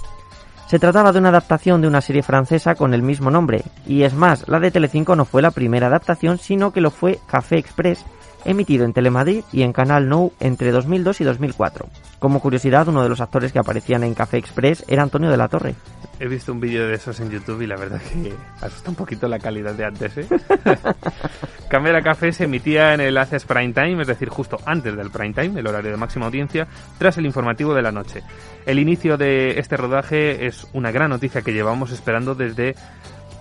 Se 0.67 0.80
trataba 0.80 1.12
de 1.12 1.19
una 1.19 1.30
adaptación 1.30 1.82
de 1.82 1.88
una 1.88 2.02
serie 2.02 2.24
francesa 2.24 2.76
con 2.76 2.93
el 2.93 3.02
mismo 3.02 3.30
nombre, 3.30 3.63
y 3.86 4.04
es 4.04 4.13
más, 4.13 4.48
la 4.48 4.60
de 4.60 4.71
Telecinco 4.71 5.15
no 5.15 5.26
fue 5.26 5.41
la 5.41 5.52
primera 5.52 5.88
adaptación, 5.88 6.38
sino 6.38 6.71
que 6.71 6.82
lo 6.82 6.89
fue 6.89 7.19
Café 7.28 7.58
Express, 7.58 8.06
emitido 8.45 8.86
en 8.86 8.93
Telemadrid 8.93 9.43
y 9.51 9.63
en 9.63 9.73
Canal 9.73 10.08
Nou 10.08 10.31
entre 10.39 10.71
2002 10.71 11.21
y 11.21 11.23
2004. 11.23 11.88
Como 12.19 12.39
curiosidad, 12.39 12.88
uno 12.88 13.03
de 13.03 13.10
los 13.10 13.21
actores 13.21 13.51
que 13.51 13.60
aparecían 13.60 14.03
en 14.03 14.13
Café 14.13 14.38
Express 14.38 14.86
era 14.88 15.03
Antonio 15.03 15.29
de 15.29 15.38
la 15.38 15.47
Torre. 15.47 15.75
He 16.19 16.27
visto 16.27 16.53
un 16.53 16.62
vídeo 16.62 16.88
de 16.88 16.95
esos 16.95 17.19
en 17.19 17.29
YouTube 17.29 17.63
y 17.63 17.67
la 17.67 17.75
verdad 17.75 17.99
que 18.01 18.34
asusta 18.62 18.89
un 18.89 18.95
poquito 18.95 19.27
la 19.27 19.39
calidad 19.39 19.73
de 19.73 19.86
antes, 19.86 20.17
¿eh? 20.17 20.27
Cámara 21.69 22.01
Café 22.01 22.31
se 22.31 22.45
emitía 22.45 22.93
en 22.93 23.01
el 23.01 23.17
Haces 23.17 23.43
Prime 23.43 23.73
Time, 23.73 24.01
es 24.01 24.08
decir, 24.08 24.29
justo 24.29 24.58
antes 24.65 24.95
del 24.95 25.10
Prime 25.10 25.34
Time, 25.34 25.60
el 25.60 25.67
horario 25.67 25.91
de 25.91 25.97
máxima 25.97 26.27
audiencia, 26.27 26.67
tras 26.97 27.17
el 27.17 27.25
informativo 27.25 27.73
de 27.73 27.81
la 27.81 27.91
noche. 27.91 28.21
El 28.65 28.79
inicio 28.79 29.17
de 29.17 29.60
este 29.60 29.75
rodaje 29.75 30.45
es 30.45 30.67
una 30.73 30.91
gran 30.91 31.10
noticia 31.10 31.41
que 31.41 31.53
llevamos 31.53 31.91
esperando 31.91 32.34
desde 32.34 32.75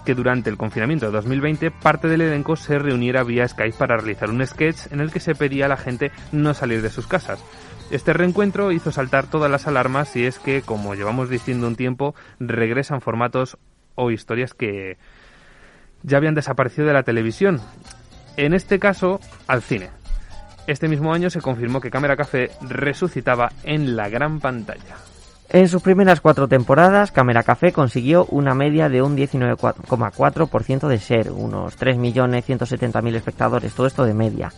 que 0.04 0.14
durante 0.14 0.50
el 0.50 0.56
confinamiento 0.56 1.06
de 1.06 1.12
2020 1.12 1.70
parte 1.70 2.08
del 2.08 2.20
elenco 2.20 2.56
se 2.56 2.78
reuniera 2.78 3.24
vía 3.24 3.48
Skype 3.48 3.76
para 3.76 3.96
realizar 3.96 4.30
un 4.30 4.46
sketch 4.46 4.92
en 4.92 5.00
el 5.00 5.10
que 5.10 5.20
se 5.20 5.34
pedía 5.34 5.66
a 5.66 5.68
la 5.68 5.76
gente 5.76 6.12
no 6.32 6.54
salir 6.54 6.82
de 6.82 6.90
sus 6.90 7.06
casas. 7.06 7.42
Este 7.90 8.12
reencuentro 8.12 8.72
hizo 8.72 8.90
saltar 8.92 9.26
todas 9.26 9.50
las 9.50 9.66
alarmas 9.66 10.16
y 10.16 10.24
es 10.24 10.38
que, 10.38 10.62
como 10.62 10.94
llevamos 10.94 11.28
diciendo 11.28 11.66
un 11.66 11.76
tiempo, 11.76 12.14
regresan 12.40 13.00
formatos 13.00 13.58
o 13.94 14.10
historias 14.10 14.54
que 14.54 14.96
ya 16.02 16.16
habían 16.16 16.34
desaparecido 16.34 16.86
de 16.86 16.94
la 16.94 17.02
televisión. 17.02 17.60
En 18.36 18.54
este 18.54 18.78
caso, 18.78 19.20
al 19.46 19.62
cine. 19.62 19.90
Este 20.66 20.88
mismo 20.88 21.12
año 21.12 21.28
se 21.28 21.42
confirmó 21.42 21.80
que 21.80 21.90
Cámara 21.90 22.16
Café 22.16 22.50
resucitaba 22.62 23.52
en 23.64 23.96
la 23.96 24.08
gran 24.08 24.40
pantalla. 24.40 24.96
En 25.54 25.68
sus 25.68 25.82
primeras 25.82 26.20
cuatro 26.20 26.48
temporadas, 26.48 27.12
Cámara 27.12 27.44
Café 27.44 27.70
consiguió 27.70 28.24
una 28.24 28.56
media 28.56 28.88
de 28.88 29.02
un 29.02 29.16
19,4% 29.16 30.88
de 30.88 30.98
ser, 30.98 31.30
unos 31.30 31.78
3.170.000 31.78 33.14
espectadores, 33.14 33.72
todo 33.72 33.86
esto 33.86 34.04
de 34.04 34.14
media. 34.14 34.50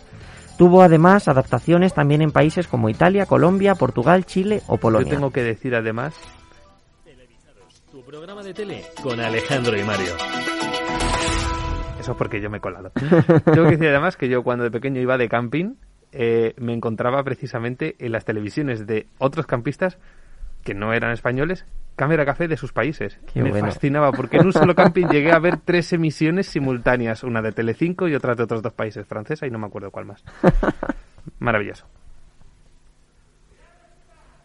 Tuvo 0.57 0.81
además 0.81 1.27
adaptaciones 1.27 1.93
también 1.93 2.23
en 2.23 2.31
países 2.31 2.67
como 2.67 2.89
Italia, 2.89 3.27
Colombia, 3.27 3.75
Portugal, 3.75 4.25
Chile 4.25 4.63
o 4.65 4.77
Polonia. 4.77 5.07
Yo 5.07 5.17
tengo 5.17 5.29
que 5.29 5.43
decir 5.43 5.75
además 5.75 6.15
Tu 7.91 8.01
programa 8.01 8.41
de 8.41 8.55
tele 8.55 8.81
con 9.03 9.19
Alejandro 9.19 9.77
y 9.77 9.83
Mario. 9.83 10.15
Eso 11.99 12.11
es 12.13 12.17
porque 12.17 12.41
yo 12.41 12.49
me 12.49 12.57
he 12.57 12.61
colado. 12.61 12.91
Tengo 13.45 13.65
que 13.65 13.77
decir 13.77 13.89
además 13.89 14.17
que 14.17 14.29
yo 14.29 14.41
cuando 14.41 14.63
de 14.63 14.71
pequeño 14.71 14.99
iba 14.99 15.19
de 15.19 15.29
camping 15.29 15.75
eh, 16.11 16.55
me 16.57 16.73
encontraba 16.73 17.23
precisamente 17.23 17.95
en 17.99 18.13
las 18.13 18.25
televisiones 18.25 18.87
de 18.87 19.05
otros 19.19 19.45
campistas 19.45 19.99
que 20.67 20.73
no 20.73 20.91
eran 20.91 21.13
españoles, 21.13 21.65
cámara 21.95 22.25
café 22.25 22.49
de 22.49 22.57
sus 22.57 22.73
países. 22.73 23.17
Qué 23.33 23.41
me 23.41 23.51
bueno. 23.51 23.67
fascinaba 23.67 24.11
porque 24.11 24.35
en 24.35 24.47
un 24.47 24.51
solo 24.51 24.75
camping 24.75 25.05
llegué 25.07 25.31
a 25.31 25.39
ver 25.39 25.59
tres 25.63 25.93
emisiones 25.93 26.47
simultáneas, 26.47 27.23
una 27.23 27.41
de 27.41 27.53
Telecinco 27.53 28.09
y 28.09 28.15
otra 28.15 28.35
de 28.35 28.43
otros 28.43 28.61
dos 28.61 28.73
países, 28.73 29.07
francesa 29.07 29.47
y 29.47 29.49
no 29.49 29.59
me 29.59 29.67
acuerdo 29.67 29.91
cuál 29.91 30.07
más. 30.07 30.25
Maravilloso. 31.39 31.85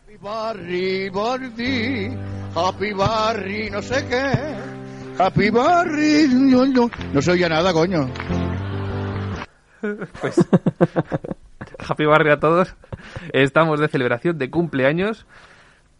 Happy 0.05 0.17
Barry, 0.21 1.09
Barry, 1.11 2.17
Happy 2.55 2.93
Barry, 2.93 3.71
no 3.71 3.83
sé 3.83 4.07
qué. 4.07 5.21
Happy 5.21 5.51
Barry, 5.51 6.29
no, 6.33 6.65
no, 6.67 6.89
no 7.13 7.21
se 7.21 7.33
oye 7.33 7.49
nada, 7.49 7.73
coño. 7.73 8.09
Pues 10.21 10.37
Happy 11.89 12.05
Barrio 12.05 12.35
a 12.35 12.39
todos. 12.39 12.77
Estamos 13.33 13.81
de 13.81 13.89
celebración 13.89 14.39
de 14.39 14.49
cumpleaños. 14.49 15.27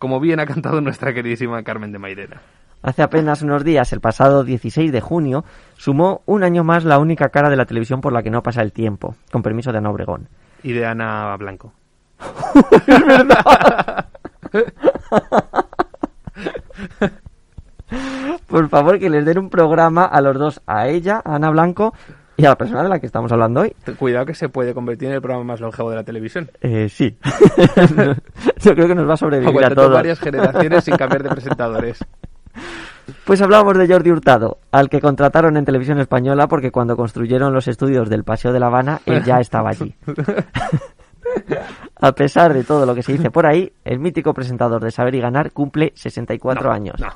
Como 0.03 0.19
bien 0.19 0.41
ha 0.41 0.47
cantado 0.47 0.81
nuestra 0.81 1.15
queridísima 1.15 1.63
Carmen 1.63 1.93
de 1.93 2.01
Mairena. 2.01 2.43
Hace 2.83 3.05
apenas 3.05 3.41
unos 3.43 3.63
días, 3.63 3.93
el 3.93 4.01
pasado 4.01 4.43
16 4.43 4.91
de 4.91 5.01
junio, 5.01 5.45
sumó 5.77 6.23
un 6.27 6.43
año 6.43 6.65
más 6.65 6.83
la 6.83 6.99
única 6.99 7.29
cara 7.29 7.49
de 7.51 7.55
la 7.55 7.67
televisión 7.67 8.01
por 8.01 8.13
la 8.13 8.25
que 8.25 8.31
no 8.31 8.43
pasa 8.43 8.63
el 8.63 8.73
tiempo, 8.73 9.15
con 9.31 9.45
permiso 9.45 9.71
de 9.71 9.79
Ana 9.79 9.91
Obregón. 9.91 10.27
Y 10.65 10.73
de 10.73 10.87
Ana 10.87 11.37
Blanco. 11.37 11.73
es 12.89 13.07
verdad. 13.07 14.07
Por 18.49 18.69
favor, 18.71 18.99
que 18.99 19.09
les 19.09 19.25
den 19.25 19.39
un 19.39 19.51
programa 19.51 20.05
a 20.05 20.21
los 20.21 20.37
dos, 20.37 20.63
a 20.67 20.89
ella, 20.89 21.23
a 21.25 21.37
Ana 21.37 21.51
Blanco 21.51 21.95
y 22.37 22.45
a 22.47 22.51
la 22.51 22.57
persona 22.57 22.83
de 22.83 22.89
la 22.89 22.99
que 22.99 23.07
estamos 23.07 23.31
hablando 23.33 23.61
hoy. 23.61 23.75
Cuidado 23.99 24.27
que 24.27 24.35
se 24.35 24.49
puede 24.49 24.75
convertir 24.75 25.09
en 25.09 25.15
el 25.15 25.21
programa 25.23 25.45
más 25.45 25.61
longevo 25.61 25.91
de 25.91 25.97
la 25.97 26.05
televisión. 26.05 26.51
Eh, 26.61 26.89
sí. 26.89 27.17
Yo 28.61 28.75
creo 28.75 28.89
que 28.89 28.95
nos 28.95 29.09
va 29.09 29.15
a 29.15 29.17
sobrevivir 29.17 29.65
a 29.65 29.75
todos. 29.75 29.93
varias 29.93 30.19
generaciones 30.21 30.85
sin 30.85 30.97
cambiar 30.97 31.23
de 31.23 31.29
presentadores. 31.35 31.99
Pues 33.25 33.43
hablábamos 33.43 33.77
de 33.79 33.89
Jordi 33.89 34.11
Hurtado, 34.11 34.59
al 34.71 34.89
que 34.89 35.01
contrataron 35.01 35.57
en 35.57 35.65
televisión 35.65 35.99
española 35.99 36.47
porque 36.49 36.71
cuando 36.71 36.97
construyeron 36.97 37.53
los 37.53 37.67
estudios 37.69 38.09
del 38.09 38.25
Paseo 38.25 38.53
de 38.53 38.61
La 38.61 38.67
Habana, 38.67 39.01
él 39.07 39.23
ya 39.25 39.41
estaba 39.41 39.71
allí. 39.71 39.95
A 42.01 42.13
pesar 42.13 42.53
de 42.53 42.65
todo 42.65 42.85
lo 42.85 42.95
que 42.95 43.03
se 43.03 43.13
dice 43.13 43.31
por 43.31 43.47
ahí, 43.47 43.73
el 43.85 43.99
mítico 44.01 44.35
presentador 44.35 44.83
de 44.83 44.91
Saber 44.91 45.15
y 45.15 45.21
Ganar 45.21 45.53
cumple 45.53 45.93
64 45.95 46.65
No, 46.69 46.73
años. 46.75 47.01
No, 47.01 47.09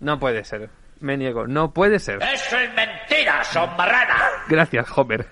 no 0.00 0.18
puede 0.18 0.44
ser. 0.44 0.68
Me 1.04 1.18
niego, 1.18 1.46
no 1.46 1.74
puede 1.74 1.98
ser. 1.98 2.18
¡Eso 2.22 2.56
es 2.56 2.70
mentira, 2.74 3.44
sombrana! 3.44 4.16
Gracias, 4.48 4.86
Homer. 4.96 5.26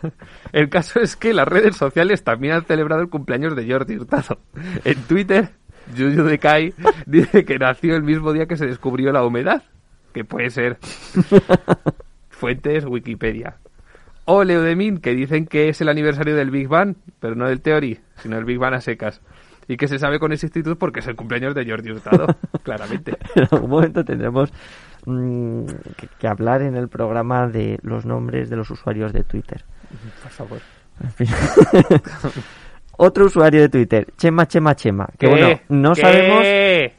El 0.52 0.68
caso 0.68 1.00
es 1.00 1.16
que 1.16 1.32
las 1.32 1.48
redes 1.48 1.76
sociales 1.76 2.22
también 2.22 2.52
han 2.52 2.64
celebrado 2.66 3.00
el 3.00 3.08
cumpleaños 3.08 3.56
de 3.56 3.66
Jordi 3.66 3.96
Hurtado. 3.96 4.38
En 4.85 5.02
Twitter, 5.04 5.48
Yuyu 5.94 6.24
de 6.24 6.38
Kai 6.38 6.74
dice 7.06 7.46
que 7.46 7.58
nació 7.58 7.96
el 7.96 8.02
mismo 8.02 8.35
día 8.35 8.44
que 8.44 8.58
se 8.58 8.66
descubrió 8.66 9.12
la 9.12 9.24
humedad. 9.24 9.62
Que 10.12 10.26
puede 10.26 10.50
ser. 10.50 10.76
Fuentes 12.28 12.85
Wikipedia. 12.85 13.56
O 14.26 14.44
Leo 14.44 14.61
de 14.61 14.76
Min, 14.76 14.98
que 14.98 15.14
dicen 15.14 15.46
que 15.46 15.70
es 15.70 15.80
el 15.80 15.88
aniversario 15.88 16.37
del 16.37 16.50
Big 16.50 16.68
Bang, 16.68 16.96
pero 17.18 17.35
no 17.35 17.48
del 17.48 17.62
Theory, 17.62 17.98
sino 18.16 18.37
el 18.37 18.44
Big 18.44 18.58
Bang 18.58 18.74
a 18.74 18.82
secas. 18.82 19.22
Y 19.68 19.78
que 19.78 19.88
se 19.88 19.98
sabe 19.98 20.18
con 20.18 20.32
exactitud 20.32 20.76
porque 20.76 21.00
es 21.00 21.06
el 21.06 21.16
cumpleaños 21.16 21.54
de 21.54 21.64
Jordi 21.64 21.92
Hurtado, 21.92 22.26
claramente. 22.62 23.16
En 23.35 23.48
algún 23.50 23.70
momento 23.70 24.04
tendremos 24.04 24.52
mm, 25.07 25.67
que, 25.97 26.09
que 26.19 26.29
hablar 26.29 26.62
en 26.62 26.77
el 26.77 26.88
programa 26.88 27.49
de 27.49 27.79
los 27.83 28.05
nombres 28.05 28.51
de 28.51 28.57
los 28.57 28.71
usuarios 28.71 29.12
de 29.12 29.25
Twitter. 29.25 29.65
Por 30.23 30.31
favor. 30.31 30.61
En 31.03 31.11
fin. 31.11 31.29
Otro 32.99 33.27
usuario 33.27 33.62
de 33.62 33.69
Twitter, 33.69 34.07
Chema 34.17 34.47
Chema 34.47 34.77
Chema, 34.77 35.07
que 35.19 35.27
¿Qué? 35.27 35.29
bueno, 35.29 35.61
no 35.71 35.95
¿Qué? 35.95 36.01
sabemos 36.03 36.47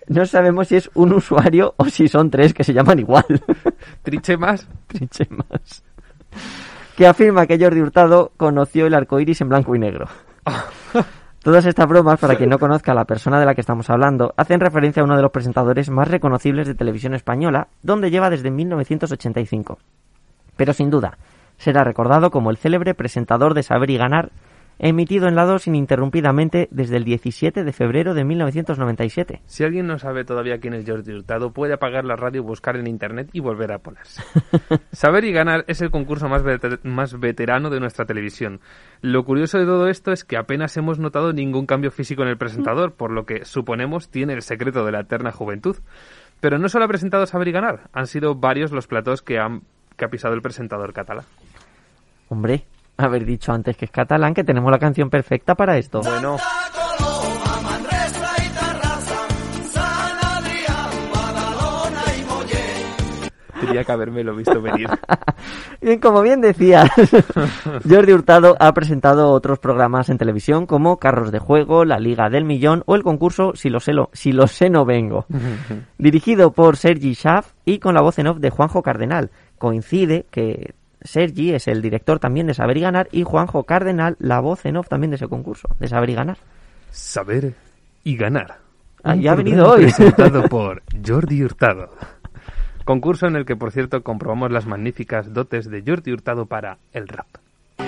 no 0.08 0.26
sabemos 0.26 0.68
si 0.68 0.76
es 0.76 0.90
un 0.96 1.14
usuario 1.14 1.76
o 1.78 1.86
si 1.86 2.08
son 2.08 2.30
tres 2.30 2.54
que 2.54 2.64
se 2.64 2.74
llaman 2.74 3.00
igual. 3.00 3.26
Trichemas. 4.04 4.68
Trichemas. 4.88 5.84
Que 6.98 7.08
afirma 7.08 7.46
que 7.46 7.60
Jordi 7.60 7.80
Hurtado 7.82 8.32
conoció 8.38 8.88
el 8.88 8.96
arco 8.96 9.20
iris 9.20 9.42
en 9.42 9.50
blanco 9.50 9.76
y 9.76 9.80
negro. 9.80 10.08
Todas 11.44 11.66
estas 11.66 11.90
bromas, 11.90 12.22
para 12.22 12.38
quien 12.38 12.50
no 12.50 12.58
conozca 12.58 12.94
a 12.94 12.96
la 12.96 13.04
persona 13.04 13.38
de 13.38 13.46
la 13.46 13.54
que 13.54 13.60
estamos 13.60 13.90
hablando, 13.90 14.34
hacen 14.38 14.62
referencia 14.62 15.02
a 15.02 15.04
uno 15.04 15.18
de 15.18 15.22
los 15.22 15.32
presentadores 15.32 15.90
más 15.90 16.08
reconocibles 16.08 16.68
de 16.68 16.74
televisión 16.74 17.14
española, 17.14 17.68
donde 17.82 18.10
lleva 18.10 18.30
desde 18.30 18.50
1985. 18.50 19.78
Pero 20.56 20.72
sin 20.72 20.90
duda, 20.90 21.18
será 21.58 21.84
recordado 21.84 22.32
como 22.32 22.50
el 22.50 22.56
célebre 22.56 22.94
presentador 22.94 23.56
de 23.56 23.64
Saber 23.64 23.90
y 23.90 23.98
Ganar, 23.98 24.32
emitido 24.80 25.28
en 25.28 25.36
la 25.36 25.46
2 25.46 25.68
ininterrumpidamente 25.68 26.68
desde 26.72 26.98
el 26.98 27.04
17 27.04 27.64
de 27.64 27.72
febrero 27.74 28.14
de 28.14 28.24
1997. 28.24 29.42
Si 29.46 29.64
alguien 29.64 29.88
no 29.88 30.00
sabe 30.00 30.26
todavía 30.26 30.60
quién 30.60 30.74
es 30.74 30.84
Jordi 30.88 31.14
Hurtado, 31.14 31.52
puede 31.52 31.74
apagar 31.74 32.06
la 32.06 32.16
radio, 32.16 32.44
buscar 32.44 32.76
en 32.76 32.88
internet 32.88 33.30
y 33.34 33.40
volver 33.40 33.72
a 33.72 33.80
ponerse. 33.80 34.22
Saber 34.92 35.24
y 35.26 35.32
ganar 35.32 35.64
es 35.68 35.82
el 35.82 35.92
concurso 35.92 36.28
más, 36.28 36.44
veter- 36.44 36.80
más 36.84 37.20
veterano 37.20 37.70
de 37.70 37.80
nuestra 37.80 38.06
televisión. 38.06 38.60
Lo 39.02 39.24
curioso 39.24 39.58
de 39.60 39.66
todo 39.66 39.88
esto 39.88 40.12
es 40.12 40.24
que 40.24 40.38
apenas 40.38 40.76
hemos 40.78 41.00
notado 41.00 41.34
ningún 41.34 41.66
cambio 41.66 41.92
físico 41.92 42.24
en 42.24 42.30
el 42.30 42.38
presentador, 42.38 42.94
por 42.94 43.12
lo 43.12 43.26
que 43.26 43.46
suponemos 43.46 44.10
tiene 44.10 44.34
el 44.34 44.42
secreto 44.42 44.86
de 44.86 44.92
la 44.92 45.02
eterna 45.02 45.32
juventud. 45.32 45.78
Pero 46.40 46.58
no 46.58 46.68
solo 46.68 46.86
ha 46.86 46.90
presentado 46.90 47.26
Saber 47.26 47.48
y 47.48 47.52
ganar, 47.54 47.90
han 47.94 48.08
sido 48.08 48.36
varios 48.36 48.72
los 48.72 48.88
platos 48.88 49.22
que, 49.22 49.40
han, 49.40 49.62
que 49.96 50.04
ha 50.06 50.10
pisado 50.10 50.34
el 50.34 50.42
presentador 50.42 50.92
catalán. 50.92 51.24
Hombre, 52.28 52.66
haber 52.98 53.26
dicho 53.26 53.52
antes 53.52 53.76
que 53.78 53.86
es 53.86 53.92
catalán, 53.92 54.34
que 54.34 54.44
tenemos 54.44 54.72
la 54.72 54.80
canción 54.80 55.10
perfecta 55.10 55.56
para 55.56 55.78
esto. 55.78 56.02
Bueno, 56.02 56.38
tenía 63.60 63.84
que 63.84 63.92
haberme 63.92 64.24
lo 64.24 64.36
visto 64.36 64.62
venir. 64.62 64.90
Bien, 65.82 66.00
como 66.00 66.22
bien 66.22 66.40
decías, 66.42 66.90
Jordi 67.90 68.14
Hurtado 68.14 68.56
ha 68.60 68.74
presentado 68.74 69.32
otros 69.32 69.60
programas 69.60 70.10
en 70.10 70.18
televisión 70.18 70.66
como 70.66 70.98
Carros 70.98 71.32
de 71.32 71.40
Juego, 71.40 71.84
La 71.86 72.00
Liga 72.00 72.30
del 72.30 72.46
Millón 72.46 72.84
o 72.86 72.96
el 72.96 73.04
concurso 73.04 73.52
Si 73.56 73.70
lo 73.70 73.80
sé, 73.82 73.94
lo- 73.94 74.10
si 74.14 74.32
lo 74.32 74.48
sé 74.48 74.70
no 74.70 74.86
vengo. 74.86 75.26
Dirigido 75.98 76.52
por 76.54 76.78
Sergi 76.78 77.14
Schaff 77.16 77.52
y 77.66 77.80
con 77.80 77.94
la 77.96 78.02
voz 78.02 78.18
en 78.20 78.28
off 78.28 78.38
de 78.40 78.50
Juanjo 78.50 78.82
Cardenal. 78.82 79.32
Coincide 79.58 80.26
que 80.32 80.74
Sergi 81.04 81.54
es 81.54 81.68
el 81.68 81.82
director 81.82 82.20
también 82.20 82.48
de 82.48 82.54
Saber 82.54 82.78
y 82.78 82.82
Ganar 82.82 83.08
y 83.12 83.24
Juanjo 83.24 83.64
Cardenal 83.64 84.16
la 84.20 84.40
voz 84.40 84.66
en 84.66 84.78
off 84.78 84.88
también 84.88 85.12
de 85.12 85.18
ese 85.18 85.28
concurso, 85.28 85.70
de 85.80 85.88
Saber 85.88 86.10
y 86.10 86.16
Ganar. 86.16 86.38
Saber 86.92 87.54
y 88.04 88.16
ganar. 88.16 88.60
Ah, 89.04 89.16
ya 89.16 89.34
ha 89.34 89.36
venido 89.36 89.70
hoy. 89.70 89.84
Presentado 89.84 90.44
por 90.50 90.82
Jordi 91.06 91.44
Hurtado. 91.44 91.90
Concurso 92.86 93.28
en 93.28 93.36
el 93.36 93.46
que, 93.46 93.56
por 93.56 93.72
cierto, 93.72 94.04
comprobamos 94.04 94.52
las 94.52 94.66
magníficas 94.66 95.34
dotes 95.34 95.70
de 95.70 95.84
Jordi 95.86 96.12
Hurtado 96.12 96.46
para 96.46 96.78
el 96.92 97.08
rap. 97.08 97.28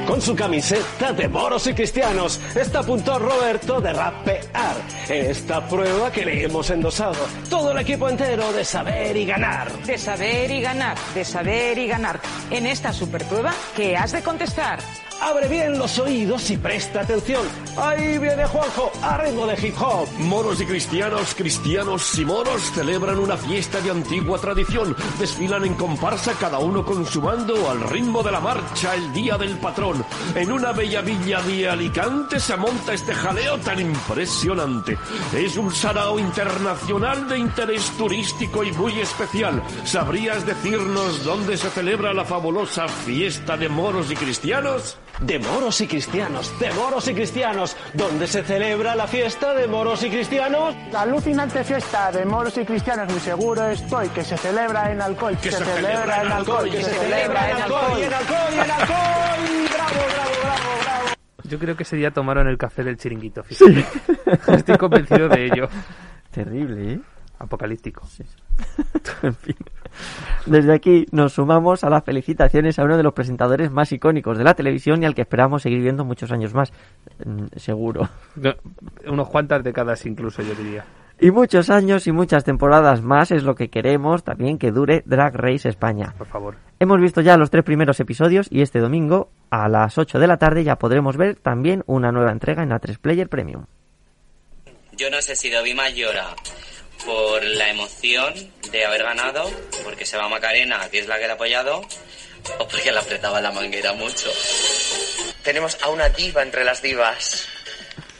Con 0.07 0.21
su 0.21 0.35
camiseta 0.35 1.13
de 1.13 1.27
moros 1.27 1.65
y 1.65 1.73
cristianos 1.73 2.39
está 2.55 2.79
a 2.79 2.83
punto 2.83 3.17
Roberto 3.17 3.81
de 3.81 3.91
rapear. 3.91 4.75
Esta 5.09 5.67
prueba 5.67 6.11
que 6.11 6.23
le 6.23 6.43
hemos 6.43 6.69
endosado 6.69 7.25
todo 7.49 7.71
el 7.71 7.79
equipo 7.79 8.07
entero 8.07 8.53
de 8.53 8.63
saber 8.63 9.17
y 9.17 9.25
ganar. 9.25 9.71
De 9.83 9.97
saber 9.97 10.51
y 10.51 10.61
ganar, 10.61 10.95
de 11.15 11.25
saber 11.25 11.77
y 11.79 11.87
ganar. 11.87 12.19
En 12.51 12.67
esta 12.67 12.93
superprueba, 12.93 13.51
¿qué 13.75 13.97
has 13.97 14.11
de 14.11 14.21
contestar? 14.21 14.79
Abre 15.25 15.47
bien 15.47 15.79
los 15.79 15.97
oídos 15.97 16.51
y 16.51 16.57
presta 16.57 17.01
atención. 17.01 17.41
Ahí 17.77 18.19
viene 18.19 18.45
Juanjo, 18.45 18.91
a 19.01 19.17
ritmo 19.17 19.47
de 19.47 19.67
hip 19.67 19.73
hop. 19.81 20.07
Moros 20.19 20.61
y 20.61 20.67
cristianos, 20.67 21.33
cristianos 21.33 22.19
y 22.19 22.23
moros 22.23 22.61
celebran 22.75 23.17
una 23.17 23.35
fiesta 23.35 23.81
de 23.81 23.89
antigua 23.89 24.37
tradición. 24.37 24.95
Desfilan 25.17 25.65
en 25.65 25.73
comparsa 25.73 26.33
cada 26.39 26.59
uno 26.59 26.85
con 26.85 27.07
su 27.07 27.21
bando 27.21 27.71
al 27.71 27.81
ritmo 27.89 28.21
de 28.21 28.33
la 28.33 28.39
marcha 28.39 28.93
el 28.93 29.11
día 29.13 29.35
del 29.35 29.57
patrón. 29.57 30.05
En 30.35 30.51
una 30.51 30.73
bella 30.73 31.01
villa 31.01 31.41
de 31.41 31.69
Alicante 31.69 32.39
se 32.39 32.55
monta 32.55 32.93
este 32.93 33.15
jaleo 33.15 33.57
tan 33.57 33.79
impresionante. 33.79 34.95
Es 35.33 35.57
un 35.57 35.73
sarao 35.73 36.19
internacional 36.19 37.27
de 37.27 37.39
interés 37.39 37.89
turístico 37.97 38.63
y 38.63 38.71
muy 38.73 38.99
especial. 38.99 39.63
¿Sabrías 39.85 40.45
decirnos 40.45 41.23
dónde 41.23 41.57
se 41.57 41.71
celebra 41.71 42.13
la 42.13 42.25
fabulosa 42.25 42.87
fiesta 42.87 43.57
de 43.57 43.69
moros 43.69 44.11
y 44.11 44.15
cristianos? 44.15 44.99
De 45.21 45.39
moros 45.39 45.79
y 45.81 45.87
cristianos, 45.87 46.59
de 46.59 46.71
moros 46.73 47.07
y 47.07 47.13
cristianos, 47.13 47.77
donde 47.93 48.27
se 48.27 48.43
celebra 48.43 48.95
la 48.95 49.07
fiesta 49.07 49.53
de 49.53 49.67
moros 49.67 50.03
y 50.03 50.09
cristianos. 50.09 50.75
La 50.91 51.01
alucinante 51.01 51.63
fiesta 51.63 52.11
de 52.11 52.25
moros 52.25 52.57
y 52.57 52.65
cristianos, 52.65 53.11
muy 53.11 53.21
seguro 53.21 53.69
estoy, 53.69 54.09
que 54.09 54.23
se 54.23 54.37
celebra 54.37 54.91
en 54.91 55.01
alcohol, 55.01 55.37
Que 55.41 55.51
se 55.51 55.63
celebra 55.63 56.21
en 56.21 56.31
alcohol, 56.31 56.69
que 56.69 56.83
se 56.83 56.93
celebra 56.93 57.51
en 57.51 57.57
alcohol, 57.61 57.97
y 57.97 58.03
en 58.03 58.13
alcohol, 58.13 58.49
y 58.51 58.55
en 58.55 58.71
alcohol. 58.71 59.67
Bravo, 59.71 59.93
bravo, 59.93 60.35
bravo, 60.43 60.69
bravo. 60.83 61.05
Yo 61.43 61.59
creo 61.59 61.75
que 61.75 61.83
ese 61.83 61.95
día 61.95 62.11
tomaron 62.11 62.47
el 62.47 62.57
café 62.57 62.83
del 62.83 62.97
chiringuito, 62.97 63.43
fíjate. 63.43 63.85
Estoy 64.57 64.77
convencido 64.77 65.29
de 65.29 65.45
ello. 65.45 65.69
Terrible, 66.31 66.93
¿eh? 66.93 66.99
Apocalíptico. 67.39 68.01
En 69.21 69.35
fin. 69.35 69.55
Desde 70.45 70.73
aquí 70.73 71.05
nos 71.11 71.33
sumamos 71.33 71.83
a 71.83 71.89
las 71.89 72.03
felicitaciones 72.03 72.79
a 72.79 72.83
uno 72.83 72.97
de 72.97 73.03
los 73.03 73.13
presentadores 73.13 73.71
más 73.71 73.91
icónicos 73.91 74.37
de 74.37 74.43
la 74.43 74.53
televisión 74.53 75.01
y 75.01 75.05
al 75.05 75.15
que 75.15 75.21
esperamos 75.21 75.61
seguir 75.61 75.81
viendo 75.81 76.03
muchos 76.03 76.31
años 76.31 76.53
más, 76.53 76.71
Mm, 77.23 77.45
seguro. 77.55 78.09
No, 78.35 78.53
unos 79.07 79.29
cuantas 79.29 79.63
décadas 79.63 80.05
incluso, 80.05 80.41
yo 80.41 80.53
diría. 80.55 80.85
Y 81.19 81.31
muchos 81.31 81.69
años 81.69 82.07
y 82.07 82.11
muchas 82.11 82.43
temporadas 82.43 83.01
más 83.01 83.31
es 83.31 83.43
lo 83.43 83.55
que 83.55 83.69
queremos 83.69 84.25
también 84.25 84.57
que 84.57 84.71
dure 84.71 85.01
Drag 85.05 85.33
Race 85.33 85.69
España. 85.69 86.13
Por 86.17 86.27
favor. 86.27 86.55
Hemos 86.79 86.99
visto 86.99 87.21
ya 87.21 87.37
los 87.37 87.49
tres 87.49 87.63
primeros 87.63 88.01
episodios 88.01 88.47
y 88.51 88.61
este 88.61 88.79
domingo 88.79 89.29
a 89.49 89.69
las 89.69 89.97
8 89.97 90.19
de 90.19 90.27
la 90.27 90.35
tarde 90.37 90.65
ya 90.65 90.75
podremos 90.75 91.15
ver 91.15 91.35
también 91.35 91.83
una 91.87 92.11
nueva 92.11 92.33
entrega 92.33 92.63
en 92.63 92.71
A3 92.71 92.97
Player 92.99 93.29
Premium. 93.29 93.65
Yo 94.97 95.09
no 95.09 95.21
sé 95.21 95.37
si 95.37 95.49
Dovima 95.49 95.89
llora 95.89 96.35
por 97.03 97.43
la 97.43 97.69
emoción 97.69 98.33
de 98.71 98.85
haber 98.85 99.03
ganado, 99.03 99.49
porque 99.83 100.05
se 100.05 100.17
va 100.17 100.29
Macarena, 100.29 100.89
que 100.89 100.99
es 100.99 101.07
la 101.07 101.17
que 101.17 101.25
le 101.25 101.31
ha 101.31 101.35
apoyado, 101.35 101.81
o 102.59 102.67
porque 102.67 102.91
le 102.91 102.99
apretaba 102.99 103.41
la 103.41 103.51
manguera 103.51 103.93
mucho. 103.93 104.31
Tenemos 105.43 105.77
a 105.81 105.89
una 105.89 106.09
diva 106.09 106.41
entre 106.41 106.63
las 106.63 106.81
divas. 106.81 107.47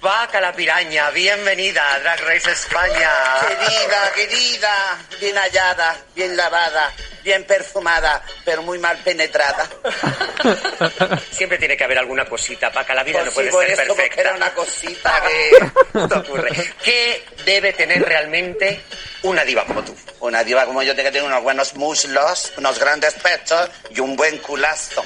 Vaca 0.01 0.39
la 0.39 0.53
piraña, 0.53 1.09
bienvenida 1.09 1.95
a 1.95 1.99
Drag 1.99 2.19
Race 2.21 2.51
España. 2.51 3.09
Querida, 3.47 4.11
querida, 4.13 4.97
bien 5.19 5.35
hallada, 5.35 5.97
bien 6.13 6.37
lavada, 6.37 6.93
bien 7.23 7.43
perfumada, 7.45 8.21
pero 8.43 8.61
muy 8.61 8.77
mal 8.77 8.97
penetrada. 8.99 9.67
Siempre 11.31 11.57
tiene 11.57 11.75
que 11.75 11.83
haber 11.85 11.97
alguna 11.97 12.25
cosita, 12.25 12.71
Paca, 12.71 12.93
la 12.93 13.03
vida 13.03 13.19
Pues 13.33 13.47
no 13.47 13.51
puede 13.51 13.69
sí, 13.69 13.75
ser 13.75 13.85
eso, 13.85 13.95
perfecta. 13.95 14.21
era 14.21 14.33
una 14.35 14.53
cosita 14.53 15.23
que... 15.27 15.99
te 16.07 16.13
ocurre? 16.15 16.73
¿Qué 16.83 17.25
debe 17.43 17.73
tener 17.73 18.03
realmente 18.03 18.81
una 19.23 19.43
diva 19.43 19.65
como 19.65 19.83
tú? 19.83 19.95
Una 20.19 20.43
diva 20.43 20.65
como 20.65 20.83
yo 20.83 20.93
tiene 20.93 21.09
que 21.09 21.13
tener 21.13 21.27
unos 21.27 21.41
buenos 21.41 21.73
muslos, 21.75 22.53
unos 22.57 22.77
grandes 22.77 23.15
pechos 23.15 23.71
y 23.89 23.99
un 24.01 24.15
buen 24.15 24.37
culazo. 24.37 25.03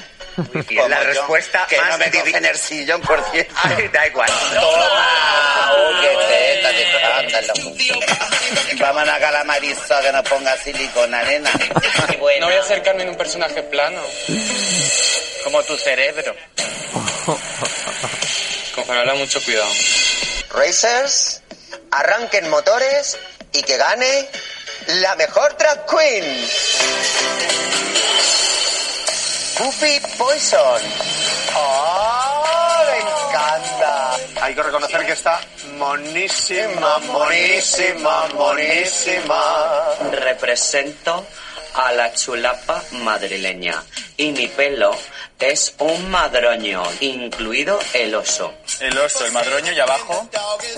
Bien, 0.68 0.90
la 0.90 0.98
yo, 1.02 1.04
respuesta 1.08 1.66
que 1.68 1.78
más 1.80 1.90
no 1.90 1.98
me 1.98 2.10
divi- 2.10 2.18
cogen 2.32 2.44
el 2.44 2.56
sillón, 2.56 3.00
por 3.02 3.22
cierto. 3.30 3.54
Ay, 3.62 3.88
da 3.88 4.06
igual. 4.06 4.30
¡Toma! 4.54 5.72
¡Oh, 5.72 6.00
qué 6.00 6.08
teta! 6.28 6.70
Vamos 8.78 9.08
a 9.08 9.18
calamarizo 9.18 10.00
que 10.00 10.12
nos 10.12 10.28
ponga 10.28 10.56
silicona, 10.56 11.22
nena. 11.24 11.50
No 12.40 12.46
voy 12.46 12.54
a 12.54 12.60
acercarme 12.60 13.02
en 13.02 13.10
un 13.10 13.16
personaje 13.16 13.62
plano. 13.64 14.00
Como 15.44 15.62
tu 15.64 15.76
cerebro. 15.78 16.34
Con 18.74 18.84
Fabiola, 18.84 19.14
mucho 19.14 19.42
cuidado. 19.44 19.70
Racers, 20.50 21.42
arranquen 21.90 22.48
motores 22.50 23.18
y 23.52 23.62
que 23.62 23.76
gane 23.76 24.28
la 24.86 25.14
mejor 25.16 25.56
drag 25.56 25.86
queen. 25.86 26.50
Puppy 29.60 30.00
Poison. 30.16 30.80
¡Oh, 31.54 32.82
me 32.86 32.98
encanta! 32.98 34.16
Hay 34.40 34.54
que 34.54 34.62
reconocer 34.62 35.04
que 35.04 35.12
está 35.12 35.38
monísima, 35.76 36.96
monísima, 37.00 38.26
monísima. 38.28 39.84
Represento 40.12 41.26
a 41.74 41.92
la 41.92 42.10
chulapa 42.14 42.82
madrileña 43.04 43.84
y 44.16 44.32
mi 44.32 44.48
pelo 44.48 44.96
es 45.38 45.74
un 45.78 46.10
madroño, 46.10 46.82
incluido 47.00 47.78
el 47.92 48.14
oso. 48.14 48.54
El 48.80 48.96
oso, 48.96 49.26
el 49.26 49.32
madroño 49.32 49.72
y 49.72 49.80
abajo. 49.80 50.26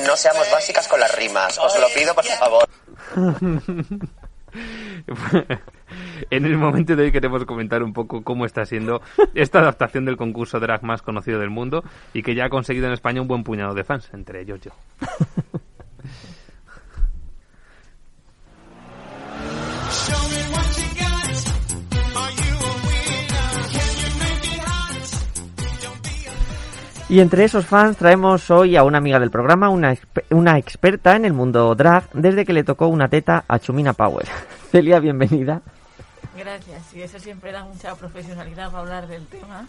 No 0.00 0.16
seamos 0.16 0.50
básicas 0.50 0.88
con 0.88 0.98
las 0.98 1.14
rimas, 1.14 1.56
os 1.56 1.78
lo 1.78 1.88
pido 1.90 2.16
por 2.16 2.24
favor. 2.24 2.68
en 6.30 6.44
el 6.44 6.56
momento 6.56 6.96
de 6.96 7.04
hoy 7.04 7.12
queremos 7.12 7.44
comentar 7.44 7.82
un 7.82 7.92
poco 7.92 8.22
cómo 8.22 8.46
está 8.46 8.64
siendo 8.64 9.00
esta 9.35 9.61
adaptación 9.61 10.04
del 10.04 10.16
concurso 10.16 10.61
drag 10.61 10.82
más 10.82 11.02
conocido 11.02 11.38
del 11.38 11.50
mundo 11.50 11.85
y 12.14 12.22
que 12.22 12.35
ya 12.35 12.46
ha 12.46 12.50
conseguido 12.50 12.87
en 12.87 12.92
España 12.92 13.20
un 13.20 13.28
buen 13.28 13.44
puñado 13.44 13.74
de 13.74 13.85
fans, 13.85 14.11
entre 14.12 14.42
ellos 14.42 14.61
yo. 14.61 14.72
Y 27.12 27.20
entre 27.20 27.44
esos 27.44 27.66
fans 27.66 27.98
traemos 27.98 28.50
hoy 28.50 28.74
a 28.74 28.85
una 28.85 28.96
amiga 28.96 29.20
del 29.20 29.30
programa, 29.30 29.68
una, 29.68 29.94
una 30.30 30.56
experta 30.56 31.14
en 31.14 31.26
el 31.26 31.35
mundo 31.35 31.74
drag, 31.74 32.11
desde 32.14 32.46
que 32.46 32.54
le 32.54 32.64
tocó 32.64 32.87
una 32.87 33.08
teta 33.08 33.44
a 33.46 33.58
Chumina 33.58 33.92
Power. 33.92 34.24
Celia, 34.70 34.98
bienvenida. 34.98 35.61
Gracias, 36.36 36.94
y 36.94 37.02
eso 37.02 37.18
siempre 37.18 37.52
da 37.52 37.64
mucha 37.64 37.94
profesionalidad 37.94 38.70
para 38.70 38.82
hablar 38.82 39.06
del 39.06 39.26
tema. 39.26 39.66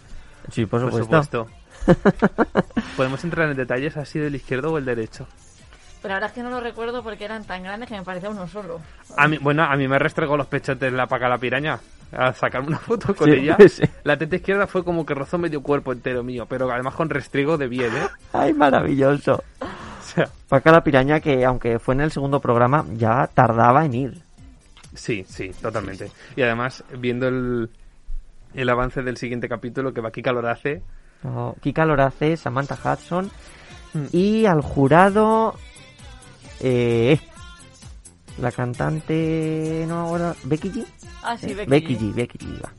Sí, 0.50 0.66
por 0.66 0.88
Por 0.90 1.02
supuesto. 1.02 1.46
¿Podemos 2.96 3.22
entrar 3.24 3.50
en 3.50 3.56
detalles 3.56 3.96
así 3.96 4.18
del 4.18 4.34
izquierdo 4.34 4.72
o 4.72 4.78
el 4.78 4.84
derecho? 4.84 5.26
Pero 6.02 6.14
ahora 6.14 6.26
es 6.26 6.32
que 6.32 6.42
no 6.42 6.50
lo 6.50 6.60
recuerdo 6.60 7.02
porque 7.02 7.24
eran 7.24 7.44
tan 7.44 7.62
grandes 7.62 7.88
que 7.88 7.96
me 7.96 8.02
parecía 8.02 8.28
uno 8.30 8.46
solo. 8.46 8.80
A 9.16 9.26
mí, 9.26 9.38
bueno, 9.38 9.64
a 9.64 9.74
mí 9.76 9.88
me 9.88 9.98
restregó 9.98 10.36
los 10.36 10.46
pechotes 10.46 10.92
la 10.92 11.06
paca 11.06 11.28
la 11.28 11.38
piraña. 11.38 11.78
A 12.16 12.32
sacarme 12.32 12.68
una 12.68 12.78
foto 12.78 13.14
con 13.14 13.28
Sí, 13.28 13.36
ella. 13.36 13.56
sí. 13.68 13.82
La 14.04 14.16
teta 14.16 14.36
izquierda 14.36 14.66
fue 14.66 14.84
como 14.84 15.04
que 15.06 15.14
rozó 15.14 15.38
medio 15.38 15.62
cuerpo 15.62 15.92
entero 15.92 16.22
mío, 16.22 16.46
pero 16.48 16.70
además 16.70 16.94
con 16.94 17.08
restriego 17.10 17.56
de 17.56 17.66
bien, 17.68 17.94
¿eh? 17.96 18.06
Ay, 18.32 18.52
maravilloso. 18.52 19.42
sea- 20.02 20.28
Paca 20.48 20.70
la 20.70 20.84
piraña 20.84 21.20
que, 21.20 21.44
aunque 21.44 21.78
fue 21.78 21.94
en 21.94 22.02
el 22.02 22.12
segundo 22.12 22.38
programa, 22.40 22.84
ya 22.94 23.26
tardaba 23.32 23.84
en 23.84 23.94
ir. 23.94 24.22
Sí, 24.94 25.24
sí, 25.28 25.50
totalmente. 25.60 26.10
Y 26.36 26.42
además, 26.42 26.84
viendo 26.98 27.26
el, 27.28 27.68
el 28.54 28.68
avance 28.68 29.02
del 29.02 29.16
siguiente 29.16 29.48
capítulo 29.48 29.92
que 29.92 30.00
va 30.00 30.08
aquí 30.08 30.22
Calorace, 30.22 30.82
No, 31.22 31.56
Kika 31.60 31.84
Lorace, 31.84 32.36
Samantha 32.36 32.78
Hudson 32.82 33.30
Mm. 33.94 34.06
y 34.12 34.44
al 34.46 34.60
jurado 34.60 35.54
eh, 36.60 37.16
la 38.38 38.50
cantante 38.50 39.84
no 39.86 40.00
ahora 40.00 40.34
Becky 40.44 40.70
G 40.72 40.84
Ah, 41.22 41.36
sí, 41.38 41.54
Becky 41.54 41.70
Becky 41.70 41.96
G. 41.96 41.98
G 42.00 42.14
Becky 42.14 42.38
G 42.38 42.62
va. 42.64 42.72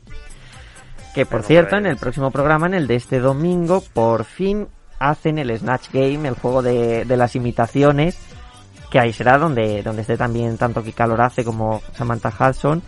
que 1.14 1.26
por 1.26 1.38
Pero 1.40 1.48
cierto 1.48 1.76
en 1.78 1.84
pues- 1.84 1.94
el 1.94 1.98
próximo 2.00 2.32
programa 2.32 2.68
en 2.68 2.74
el 2.74 2.88
de 2.88 2.96
este 2.96 3.20
domingo 3.20 3.82
por 3.94 4.26
fin 4.26 4.68
hacen 5.00 5.38
el 5.40 5.58
Snatch 5.58 5.88
Game 5.94 6.28
el 6.28 6.36
juego 6.36 6.62
de, 6.62 7.06
de 7.06 7.18
las 7.18 7.36
imitaciones 7.38 8.18
que 8.90 9.00
ahí 9.00 9.12
será 9.14 9.38
donde 9.38 9.82
donde 9.84 10.02
esté 10.02 10.18
también 10.18 10.58
tanto 10.58 10.84
Kika 10.84 11.08
Lorace 11.08 11.44
como 11.44 11.82
Samantha 11.94 12.32
Hudson 12.38 12.82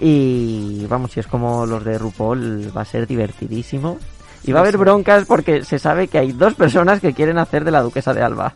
y 0.00 0.86
vamos 0.86 1.12
si 1.12 1.20
es 1.20 1.26
como 1.26 1.66
los 1.66 1.84
de 1.84 1.98
RuPaul 1.98 2.76
va 2.76 2.82
a 2.82 2.84
ser 2.84 3.06
divertidísimo 3.06 3.98
y 4.44 4.52
va 4.52 4.60
a 4.60 4.62
haber 4.62 4.78
broncas 4.78 5.24
porque 5.24 5.64
se 5.64 5.78
sabe 5.78 6.08
que 6.08 6.18
hay 6.18 6.32
dos 6.32 6.54
personas 6.54 7.00
que 7.00 7.12
quieren 7.12 7.38
hacer 7.38 7.64
de 7.64 7.70
la 7.72 7.82
duquesa 7.82 8.14
de 8.14 8.22
Alba. 8.22 8.54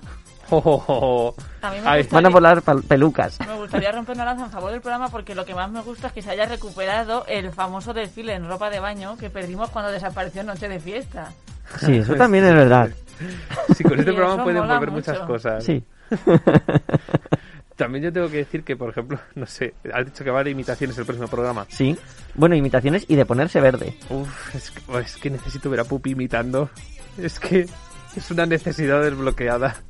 A 0.52 1.70
mí 1.70 1.80
me 1.80 1.88
Ay, 1.88 2.02
gustaría- 2.02 2.06
Van 2.10 2.26
a 2.26 2.28
volar 2.28 2.62
pelucas. 2.86 3.38
Me 3.40 3.56
gustaría 3.56 3.90
romper 3.90 4.14
una 4.16 4.24
lanza 4.26 4.44
en 4.44 4.50
favor 4.50 4.70
del 4.70 4.80
programa 4.80 5.08
porque 5.08 5.34
lo 5.34 5.44
que 5.44 5.54
más 5.54 5.70
me 5.70 5.80
gusta 5.80 6.08
es 6.08 6.12
que 6.12 6.22
se 6.22 6.30
haya 6.30 6.46
recuperado 6.46 7.24
el 7.26 7.50
famoso 7.52 7.94
desfile 7.94 8.34
en 8.34 8.46
ropa 8.46 8.68
de 8.70 8.78
baño 8.80 9.16
que 9.16 9.30
perdimos 9.30 9.70
cuando 9.70 9.90
desapareció 9.90 10.44
Noche 10.44 10.68
de 10.68 10.78
Fiesta. 10.78 11.32
Sí, 11.80 11.96
eso 11.96 12.14
también 12.16 12.44
es 12.44 12.54
verdad. 12.54 12.90
Sí, 13.76 13.82
con 13.82 13.98
este 13.98 14.12
programa 14.12 14.44
pueden 14.44 14.66
volver 14.66 14.90
mucho. 14.90 15.10
muchas 15.12 15.26
cosas. 15.26 15.64
Sí. 15.64 15.82
También 17.77 18.05
yo 18.05 18.12
tengo 18.12 18.29
que 18.29 18.37
decir 18.38 18.62
que, 18.64 18.77
por 18.77 18.90
ejemplo, 18.90 19.18
no 19.35 19.46
sé, 19.46 19.75
has 19.92 20.05
dicho 20.05 20.22
que 20.25 20.31
va 20.31 20.44
de 20.44 20.51
imitaciones 20.51 20.96
el 20.98 21.05
próximo 21.05 21.29
programa. 21.29 21.66
Sí. 21.68 21.96
Bueno, 22.35 22.55
imitaciones 22.55 23.05
y 23.09 23.16
de 23.16 23.27
ponerse 23.27 23.61
verde. 23.61 23.96
Uf, 24.11 24.55
es 24.55 24.70
que, 24.70 24.98
es 25.01 25.16
que 25.16 25.31
necesito 25.31 25.70
ver 25.70 25.81
a 25.81 25.85
Pupi 25.85 26.11
imitando. 26.11 26.70
Es 27.18 27.38
que 27.40 27.66
es 28.16 28.31
una 28.31 28.46
necesidad 28.46 29.03
desbloqueada. 29.03 29.77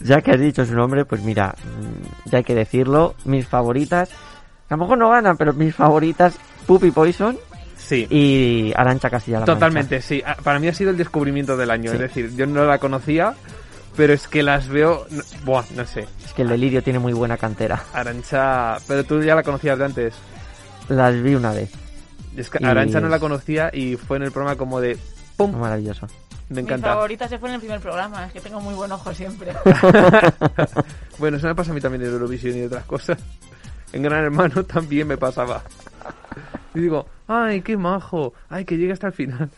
Ya 0.00 0.20
que 0.22 0.32
has 0.32 0.40
dicho 0.40 0.64
su 0.64 0.74
nombre, 0.74 1.04
pues 1.04 1.22
mira, 1.22 1.54
mm, 1.62 2.30
ya 2.30 2.38
hay 2.38 2.44
que 2.44 2.54
decirlo. 2.54 3.14
Mis 3.26 3.46
favoritas, 3.46 4.10
a 4.68 4.74
lo 4.74 4.78
mejor 4.78 4.98
no 4.98 5.10
ganan, 5.10 5.36
pero 5.36 5.52
mis 5.52 5.74
favoritas, 5.74 6.36
Puppy 6.66 6.90
Poison 6.90 7.36
Sí. 7.76 8.06
y 8.10 8.72
Arancha 8.74 9.08
Castilla-La 9.10 9.40
Mancha. 9.40 9.54
Totalmente, 9.54 10.00
sí. 10.00 10.22
Ah, 10.26 10.36
Para 10.42 10.58
mí 10.58 10.68
ha 10.68 10.74
sido 10.74 10.90
el 10.90 10.96
descubrimiento 10.96 11.56
del 11.56 11.70
año. 11.70 11.90
Sí. 11.90 11.96
Es 11.96 12.00
decir, 12.00 12.34
yo 12.34 12.46
no 12.46 12.64
la 12.64 12.78
conocía, 12.78 13.34
pero 13.96 14.12
es 14.12 14.26
que 14.28 14.42
las 14.42 14.68
veo. 14.68 15.06
no- 15.10 15.22
buah, 15.44 15.64
no 15.74 15.84
sé. 15.86 16.06
Es 16.24 16.32
que 16.32 16.42
el 16.42 16.48
delirio 16.48 16.82
tiene 16.82 16.98
muy 16.98 17.12
buena 17.12 17.36
cantera. 17.36 17.82
Arancha. 17.92 18.76
Pero 18.88 19.04
tú 19.04 19.22
ya 19.22 19.34
la 19.34 19.42
conocías 19.42 19.78
de 19.78 19.84
antes. 19.84 20.14
Las 20.88 21.20
vi 21.22 21.34
una 21.34 21.52
vez. 21.52 21.70
Es 22.36 22.50
que 22.50 22.58
Y- 22.60 22.66
Arancha 22.66 23.00
no 23.00 23.08
la 23.08 23.18
conocía 23.18 23.70
y 23.72 23.96
fue 23.96 24.16
en 24.18 24.24
el 24.24 24.32
programa 24.32 24.56
como 24.56 24.80
de. 24.80 24.98
¡Pum! 25.36 25.56
Maravilloso. 25.58 26.06
Me 26.50 26.56
Mi 26.56 26.62
encanta. 26.62 26.88
favorita 26.94 27.26
se 27.26 27.38
fue 27.38 27.48
en 27.48 27.54
el 27.54 27.60
primer 27.60 27.80
programa, 27.80 28.26
es 28.26 28.32
que 28.34 28.40
tengo 28.40 28.60
muy 28.60 28.74
buen 28.74 28.92
ojo 28.92 29.14
siempre. 29.14 29.52
bueno, 31.18 31.38
eso 31.38 31.46
me 31.46 31.54
pasa 31.54 31.70
a 31.70 31.74
mí 31.74 31.80
también 31.80 32.02
en 32.02 32.10
Eurovisión 32.12 32.56
y 32.58 32.62
otras 32.64 32.84
cosas. 32.84 33.18
En 33.92 34.02
Gran 34.02 34.24
Hermano 34.24 34.62
también 34.66 35.06
me 35.08 35.16
pasaba. 35.16 35.62
Y 36.74 36.80
digo, 36.80 37.06
¡ay, 37.28 37.62
qué 37.62 37.76
majo! 37.76 38.34
¡Ay, 38.50 38.64
que 38.64 38.76
llegue 38.76 38.92
hasta 38.92 39.06
el 39.06 39.12
final! 39.14 39.48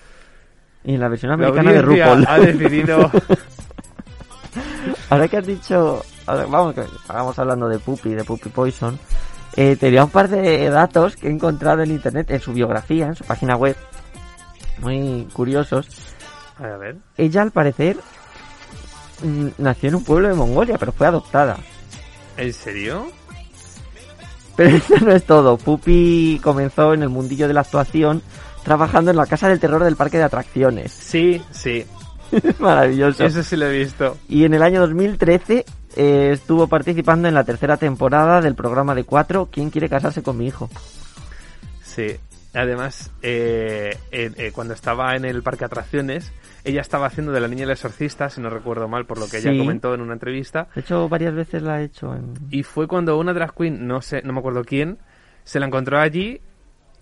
Y 0.85 0.94
en 0.94 1.01
la 1.01 1.09
versión 1.09 1.31
La 1.31 1.35
americana 1.35 1.72
de 1.72 1.83
RuPaul. 1.83 2.25
ha 2.29 2.38
decidido. 2.38 3.11
Ahora 5.10 5.28
que 5.28 5.36
has 5.36 5.46
dicho, 5.46 6.02
ahora 6.26 6.46
vamos, 6.46 6.74
que 6.74 6.84
vamos 7.08 7.38
hablando 7.38 7.68
de 7.68 7.78
Puppy, 7.78 8.10
de 8.10 8.24
Puppy 8.24 8.48
Poison, 8.48 8.98
eh, 9.56 9.76
tenía 9.76 10.04
un 10.04 10.10
par 10.10 10.28
de 10.28 10.68
datos 10.68 11.16
que 11.16 11.28
he 11.28 11.30
encontrado 11.30 11.82
en 11.82 11.90
internet, 11.90 12.30
en 12.30 12.40
su 12.40 12.52
biografía, 12.52 13.06
en 13.06 13.14
su 13.14 13.24
página 13.24 13.56
web, 13.56 13.76
muy 14.78 15.26
curiosos. 15.32 15.88
A 16.58 16.76
ver. 16.76 16.96
Ella, 17.16 17.42
al 17.42 17.50
parecer, 17.50 17.96
mm, 19.22 19.48
nació 19.58 19.88
en 19.88 19.94
un 19.96 20.04
pueblo 20.04 20.28
de 20.28 20.34
Mongolia, 20.34 20.76
pero 20.78 20.92
fue 20.92 21.06
adoptada. 21.06 21.56
¿En 22.36 22.52
serio? 22.52 23.06
Pero 24.56 24.70
eso 24.76 24.94
no 25.00 25.12
es 25.12 25.24
todo. 25.24 25.56
Puppy 25.56 26.40
comenzó 26.42 26.94
en 26.94 27.02
el 27.02 27.08
mundillo 27.08 27.48
de 27.48 27.54
la 27.54 27.60
actuación 27.60 28.22
trabajando 28.64 29.12
en 29.12 29.16
la 29.16 29.26
Casa 29.26 29.48
del 29.48 29.60
Terror 29.60 29.84
del 29.84 29.96
Parque 29.96 30.18
de 30.18 30.24
Atracciones. 30.24 30.90
Sí, 30.90 31.40
sí. 31.52 31.86
Maravilloso. 32.58 33.24
Eso 33.24 33.42
sí 33.42 33.56
lo 33.56 33.66
he 33.66 33.78
visto. 33.78 34.16
Y 34.28 34.44
en 34.44 34.54
el 34.54 34.62
año 34.62 34.80
2013 34.80 35.64
eh, 35.96 36.30
estuvo 36.32 36.66
participando 36.66 37.28
en 37.28 37.34
la 37.34 37.44
tercera 37.44 37.76
temporada 37.76 38.40
del 38.40 38.54
programa 38.54 38.94
de 38.94 39.04
cuatro 39.04 39.48
¿Quién 39.50 39.70
quiere 39.70 39.88
casarse 39.88 40.22
con 40.22 40.36
mi 40.36 40.46
hijo? 40.46 40.68
Sí. 41.82 42.16
Además, 42.54 43.12
eh, 43.20 43.98
eh, 44.10 44.50
cuando 44.54 44.72
estaba 44.72 45.14
en 45.14 45.26
el 45.26 45.42
parque 45.42 45.60
de 45.60 45.66
atracciones, 45.66 46.32
ella 46.64 46.80
estaba 46.80 47.06
haciendo 47.06 47.30
de 47.32 47.40
la 47.40 47.48
niña 47.48 47.62
del 47.62 47.72
exorcista, 47.72 48.30
si 48.30 48.40
no 48.40 48.48
recuerdo 48.48 48.88
mal, 48.88 49.04
por 49.04 49.18
lo 49.18 49.28
que 49.28 49.38
ella 49.38 49.56
comentó 49.58 49.92
en 49.92 50.00
una 50.00 50.14
entrevista. 50.14 50.66
De 50.74 50.80
hecho, 50.80 51.06
varias 51.06 51.34
veces 51.34 51.62
la 51.62 51.82
he 51.82 51.84
hecho 51.84 52.14
en... 52.14 52.32
Y 52.50 52.62
fue 52.62 52.88
cuando 52.88 53.18
una 53.18 53.34
drag 53.34 53.54
queen, 53.54 53.86
no 53.86 54.00
sé, 54.00 54.22
no 54.22 54.32
me 54.32 54.38
acuerdo 54.38 54.64
quién, 54.64 54.96
se 55.44 55.60
la 55.60 55.66
encontró 55.66 55.98
allí 55.98 56.40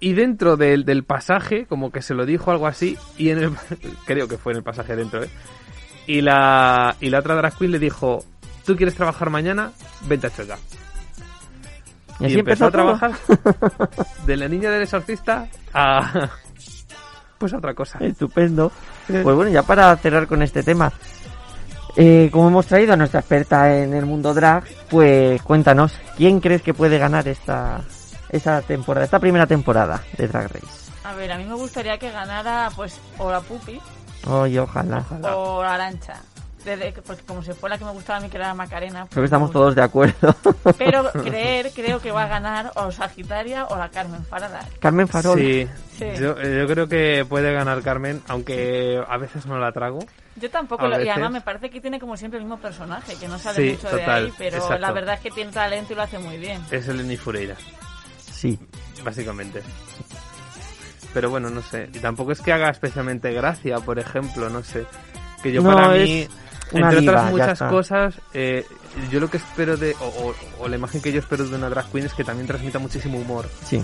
y 0.04 0.12
dentro 0.12 0.58
del, 0.58 0.84
del 0.84 1.02
pasaje, 1.02 1.64
como 1.64 1.90
que 1.90 2.02
se 2.02 2.12
lo 2.12 2.26
dijo 2.26 2.50
algo 2.50 2.66
así, 2.66 2.98
y 3.16 3.30
en 3.30 3.38
el, 3.38 3.52
creo 4.04 4.28
que 4.28 4.36
fue 4.36 4.52
en 4.52 4.58
el 4.58 4.62
pasaje 4.62 4.94
dentro, 4.94 5.24
¿eh? 5.24 5.30
Y 6.06 6.20
la, 6.20 6.94
y 7.00 7.08
la 7.08 7.20
otra 7.20 7.34
drag 7.36 7.56
queen 7.56 7.70
le 7.70 7.78
dijo, 7.78 8.22
¿tú 8.66 8.76
quieres 8.76 8.94
trabajar 8.96 9.30
mañana? 9.30 9.72
Vente 10.06 10.26
a 10.26 10.30
Chueca. 10.30 10.58
Y 12.20 12.26
así 12.26 12.38
empezó 12.38 12.66
a 12.66 12.70
todo. 12.70 12.82
trabajar 12.98 13.12
de 14.26 14.36
la 14.36 14.46
niña 14.46 14.70
del 14.70 14.82
exorcista 14.82 15.48
a... 15.72 16.28
pues 17.38 17.54
a 17.54 17.56
otra 17.56 17.72
cosa. 17.72 17.98
Estupendo. 18.00 18.70
Pues 19.06 19.24
bueno, 19.24 19.48
ya 19.48 19.62
para 19.62 19.96
cerrar 19.96 20.26
con 20.26 20.42
este 20.42 20.62
tema, 20.62 20.92
eh, 21.96 22.28
como 22.30 22.48
hemos 22.48 22.66
traído 22.66 22.92
a 22.92 22.96
nuestra 22.96 23.20
experta 23.20 23.74
en 23.74 23.94
el 23.94 24.04
mundo 24.04 24.34
drag, 24.34 24.64
pues 24.90 25.40
cuéntanos, 25.40 25.98
¿quién 26.14 26.40
crees 26.40 26.60
que 26.60 26.74
puede 26.74 26.98
ganar 26.98 27.26
esta, 27.26 27.82
esta 28.30 28.62
temporada, 28.62 29.04
esta 29.04 29.18
primera 29.18 29.46
temporada 29.46 30.02
de 30.16 30.28
Drag 30.28 30.48
Race? 30.52 30.90
A 31.04 31.14
ver, 31.14 31.30
a 31.32 31.38
mí 31.38 31.44
me 31.44 31.54
gustaría 31.54 31.98
que 31.98 32.10
ganara, 32.10 32.70
pues, 32.74 32.98
o 33.18 33.30
la 33.30 33.40
Pupi 33.40 33.80
Oye, 34.26 34.58
ojalá. 34.60 35.04
o 35.34 35.62
la 35.62 35.74
Arancha. 35.74 36.14
Desde 36.64 36.92
porque 36.92 37.22
como 37.24 37.42
se 37.42 37.52
fue 37.52 37.68
la 37.68 37.76
que 37.76 37.84
me 37.84 37.90
gustaba 37.90 38.16
a 38.18 38.22
mí, 38.22 38.30
que 38.30 38.38
era 38.38 38.46
la 38.48 38.54
Macarena. 38.54 39.00
pues 39.00 39.10
Creo 39.10 39.22
que 39.22 39.26
estamos 39.26 39.50
todos 39.52 39.74
de 39.74 39.82
acuerdo. 39.82 40.34
Pero 40.78 41.12
creer, 41.12 41.70
creo 41.74 42.00
que 42.00 42.10
va 42.10 42.22
a 42.22 42.26
ganar 42.26 42.72
o 42.76 42.90
Sagitaria 42.90 43.66
o 43.66 43.76
la 43.76 43.90
Carmen 43.90 44.24
Farada. 44.24 44.60
Carmen 44.80 45.06
Farol. 45.06 45.38
Sí, 45.38 45.68
Sí. 45.98 46.06
Yo, 46.18 46.36
eh, 46.40 46.56
yo 46.58 46.66
creo 46.66 46.88
que 46.88 47.24
puede 47.28 47.52
ganar 47.52 47.82
Carmen, 47.82 48.22
aunque 48.28 48.98
a 49.06 49.16
veces 49.18 49.44
no 49.44 49.58
la 49.58 49.72
trago. 49.72 49.98
Yo 50.36 50.50
tampoco, 50.50 50.88
lo- 50.88 51.00
y 51.00 51.08
además 51.08 51.30
me 51.32 51.40
parece 51.42 51.68
que 51.70 51.80
tiene 51.82 52.00
como 52.00 52.16
siempre 52.16 52.38
el 52.38 52.44
mismo 52.46 52.58
personaje, 52.58 53.14
que 53.16 53.28
no 53.28 53.38
sale 53.38 53.56
Sí, 53.56 53.78
mucho 53.82 53.94
de 53.94 54.02
ahí, 54.04 54.32
pero 54.38 54.56
exacto. 54.56 54.78
la 54.78 54.90
verdad 54.90 55.14
es 55.16 55.20
que 55.20 55.30
tiene 55.30 55.52
talento 55.52 55.92
y 55.92 55.96
lo 55.96 56.02
hace 56.02 56.18
muy 56.18 56.38
bien. 56.38 56.64
Es 56.70 56.88
Eleni 56.88 57.16
Fureira. 57.18 57.54
Sí. 58.44 58.58
Básicamente. 59.02 59.62
Pero 61.12 61.30
bueno, 61.30 61.48
no 61.50 61.62
sé. 61.62 61.88
Y 61.94 61.98
tampoco 61.98 62.32
es 62.32 62.40
que 62.40 62.52
haga 62.52 62.68
especialmente 62.70 63.32
gracia, 63.32 63.78
por 63.78 63.98
ejemplo, 63.98 64.48
no 64.50 64.62
sé. 64.62 64.84
Que 65.42 65.52
yo 65.52 65.62
No, 65.62 65.72
para 65.74 65.88
mí, 65.90 66.26
entre 66.72 67.00
diva, 67.00 67.12
otras 67.12 67.30
muchas 67.30 67.58
cosas, 67.70 68.14
eh, 68.32 68.66
yo 69.10 69.20
lo 69.20 69.30
que 69.30 69.36
espero 69.36 69.76
de, 69.76 69.94
o, 70.00 70.04
o- 70.06 70.34
o 70.64 70.68
la 70.68 70.76
imagen 70.76 71.00
que 71.00 71.12
yo 71.12 71.20
espero 71.20 71.46
de 71.46 71.54
una 71.56 71.68
drag 71.70 71.90
queen 71.90 72.06
es 72.06 72.14
que 72.14 72.24
también 72.24 72.46
transmita 72.46 72.78
muchísimo 72.78 73.18
humor. 73.18 73.48
Sí. 73.64 73.82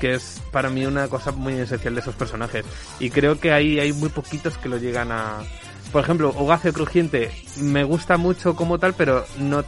Que 0.00 0.14
es 0.14 0.42
para 0.50 0.68
mí 0.70 0.84
una 0.84 1.06
cosa 1.08 1.30
muy 1.30 1.54
esencial 1.54 1.94
de 1.94 2.00
esos 2.00 2.14
personajes. 2.16 2.64
Y 2.98 3.10
creo 3.10 3.38
que 3.38 3.52
ahí 3.52 3.78
hay 3.78 3.92
muy 3.92 4.08
poquitos 4.08 4.58
que 4.58 4.68
lo 4.68 4.76
llegan 4.78 5.12
a... 5.12 5.38
Por 5.92 6.02
ejemplo, 6.02 6.34
Hogacio 6.36 6.72
Crujiente 6.72 7.30
me 7.58 7.84
gusta 7.84 8.16
mucho 8.16 8.56
como 8.56 8.78
tal, 8.80 8.94
pero 8.94 9.24
no, 9.38 9.62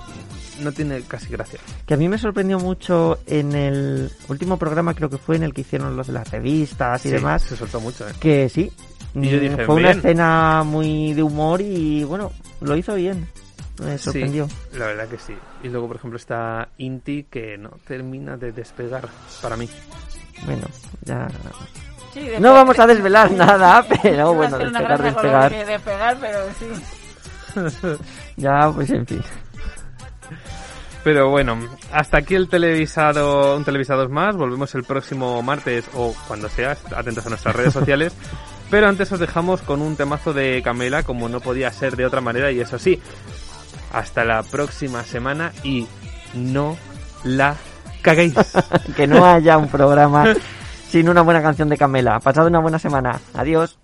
no 0.61 0.73
tiene 0.73 1.03
casi 1.03 1.29
gracia. 1.31 1.59
Que 1.87 1.95
a 1.95 1.97
mí 1.97 2.09
me 2.09 2.19
sorprendió 2.19 2.59
mucho 2.59 3.19
en 3.27 3.53
el 3.55 4.11
último 4.29 4.57
programa, 4.59 4.95
creo 4.95 5.09
que 5.11 5.19
fue 5.19 5.37
en 5.37 5.43
el 5.43 5.53
que 5.55 5.63
hicieron 5.63 5.97
los 5.97 6.07
de 6.09 6.13
las 6.15 6.31
revistas 6.31 7.05
y 7.05 7.09
Sí, 7.09 7.15
demás. 7.15 7.43
Se 7.43 7.57
soltó 7.57 7.81
mucho, 7.81 8.09
¿eh? 8.09 8.13
Que 8.21 8.49
sí. 8.49 8.71
Y 9.15 9.29
yo 9.31 9.41
dije, 9.41 9.65
fue 9.65 9.77
una 9.77 9.93
escena 9.93 10.63
muy 10.65 11.15
de 11.15 11.23
humor 11.23 11.61
y 11.63 12.05
bueno, 12.05 12.33
lo 12.61 12.77
hizo 12.77 12.95
bien. 12.95 13.27
Me 13.83 13.97
sorprendió. 13.99 14.49
Sí, 14.49 14.79
la 14.79 14.87
verdad 14.87 15.09
que 15.09 15.19
sí. 15.19 15.35
Y 15.63 15.69
luego, 15.69 15.87
por 15.89 15.97
ejemplo, 15.97 16.17
está 16.19 16.69
Inti 16.79 17.25
que 17.25 17.57
no 17.59 17.71
termina 17.87 18.37
de 18.37 18.53
despegar 18.53 19.09
para 19.43 19.57
mí. 19.57 19.69
Bueno, 20.45 20.67
ya. 21.03 21.29
Sí, 22.15 22.27
No 22.41 22.53
vamos 22.55 22.79
a 22.79 22.87
desvelar 22.87 23.31
nada, 23.33 23.85
pero 24.03 24.33
bueno, 24.35 24.57
despegar, 24.59 25.03
despegar. 25.03 25.67
despegar, 25.67 26.17
pero 26.21 26.39
sí. 26.59 26.67
Ya, 28.37 28.71
pues 28.75 28.91
en 28.91 29.07
fin. 29.07 29.23
Pero 31.07 31.31
bueno, 31.31 31.57
hasta 31.93 32.19
aquí 32.19 32.35
el 32.35 32.49
televisado, 32.49 33.57
un 33.57 33.65
televisados 33.65 34.11
más. 34.11 34.37
Volvemos 34.37 34.75
el 34.75 34.83
próximo 34.83 35.41
martes 35.41 35.89
o 35.95 36.13
cuando 36.27 36.49
sea, 36.49 36.77
atentos 36.97 37.25
a 37.25 37.29
nuestras 37.29 37.55
redes 37.55 37.73
sociales. 37.75 38.13
Pero 38.73 38.89
antes 38.89 39.13
os 39.13 39.21
dejamos 39.21 39.63
con 39.63 39.83
un 39.83 39.95
temazo 39.95 40.33
de 40.33 40.61
Camela, 40.65 41.05
como 41.05 41.29
no 41.29 41.39
podía 41.39 41.71
ser 41.71 41.95
de 41.95 42.07
otra 42.07 42.21
manera, 42.21 42.51
y 42.51 42.59
eso 42.59 42.77
sí, 42.81 43.01
hasta 43.93 44.25
la 44.25 44.43
próxima 44.43 45.05
semana 45.05 45.53
y 45.63 45.87
no 46.35 46.77
la 47.23 47.55
caguéis. 48.03 48.35
que 48.97 49.07
no 49.07 49.25
haya 49.25 49.59
un 49.59 49.69
programa 49.69 50.35
sin 50.89 51.09
una 51.09 51.23
buena 51.23 51.41
canción 51.41 51.69
de 51.69 51.79
Camela. 51.79 52.19
Pasad 52.19 52.49
una 52.49 52.59
buena 52.59 52.81
semana. 52.81 53.21
Adiós. 53.33 53.79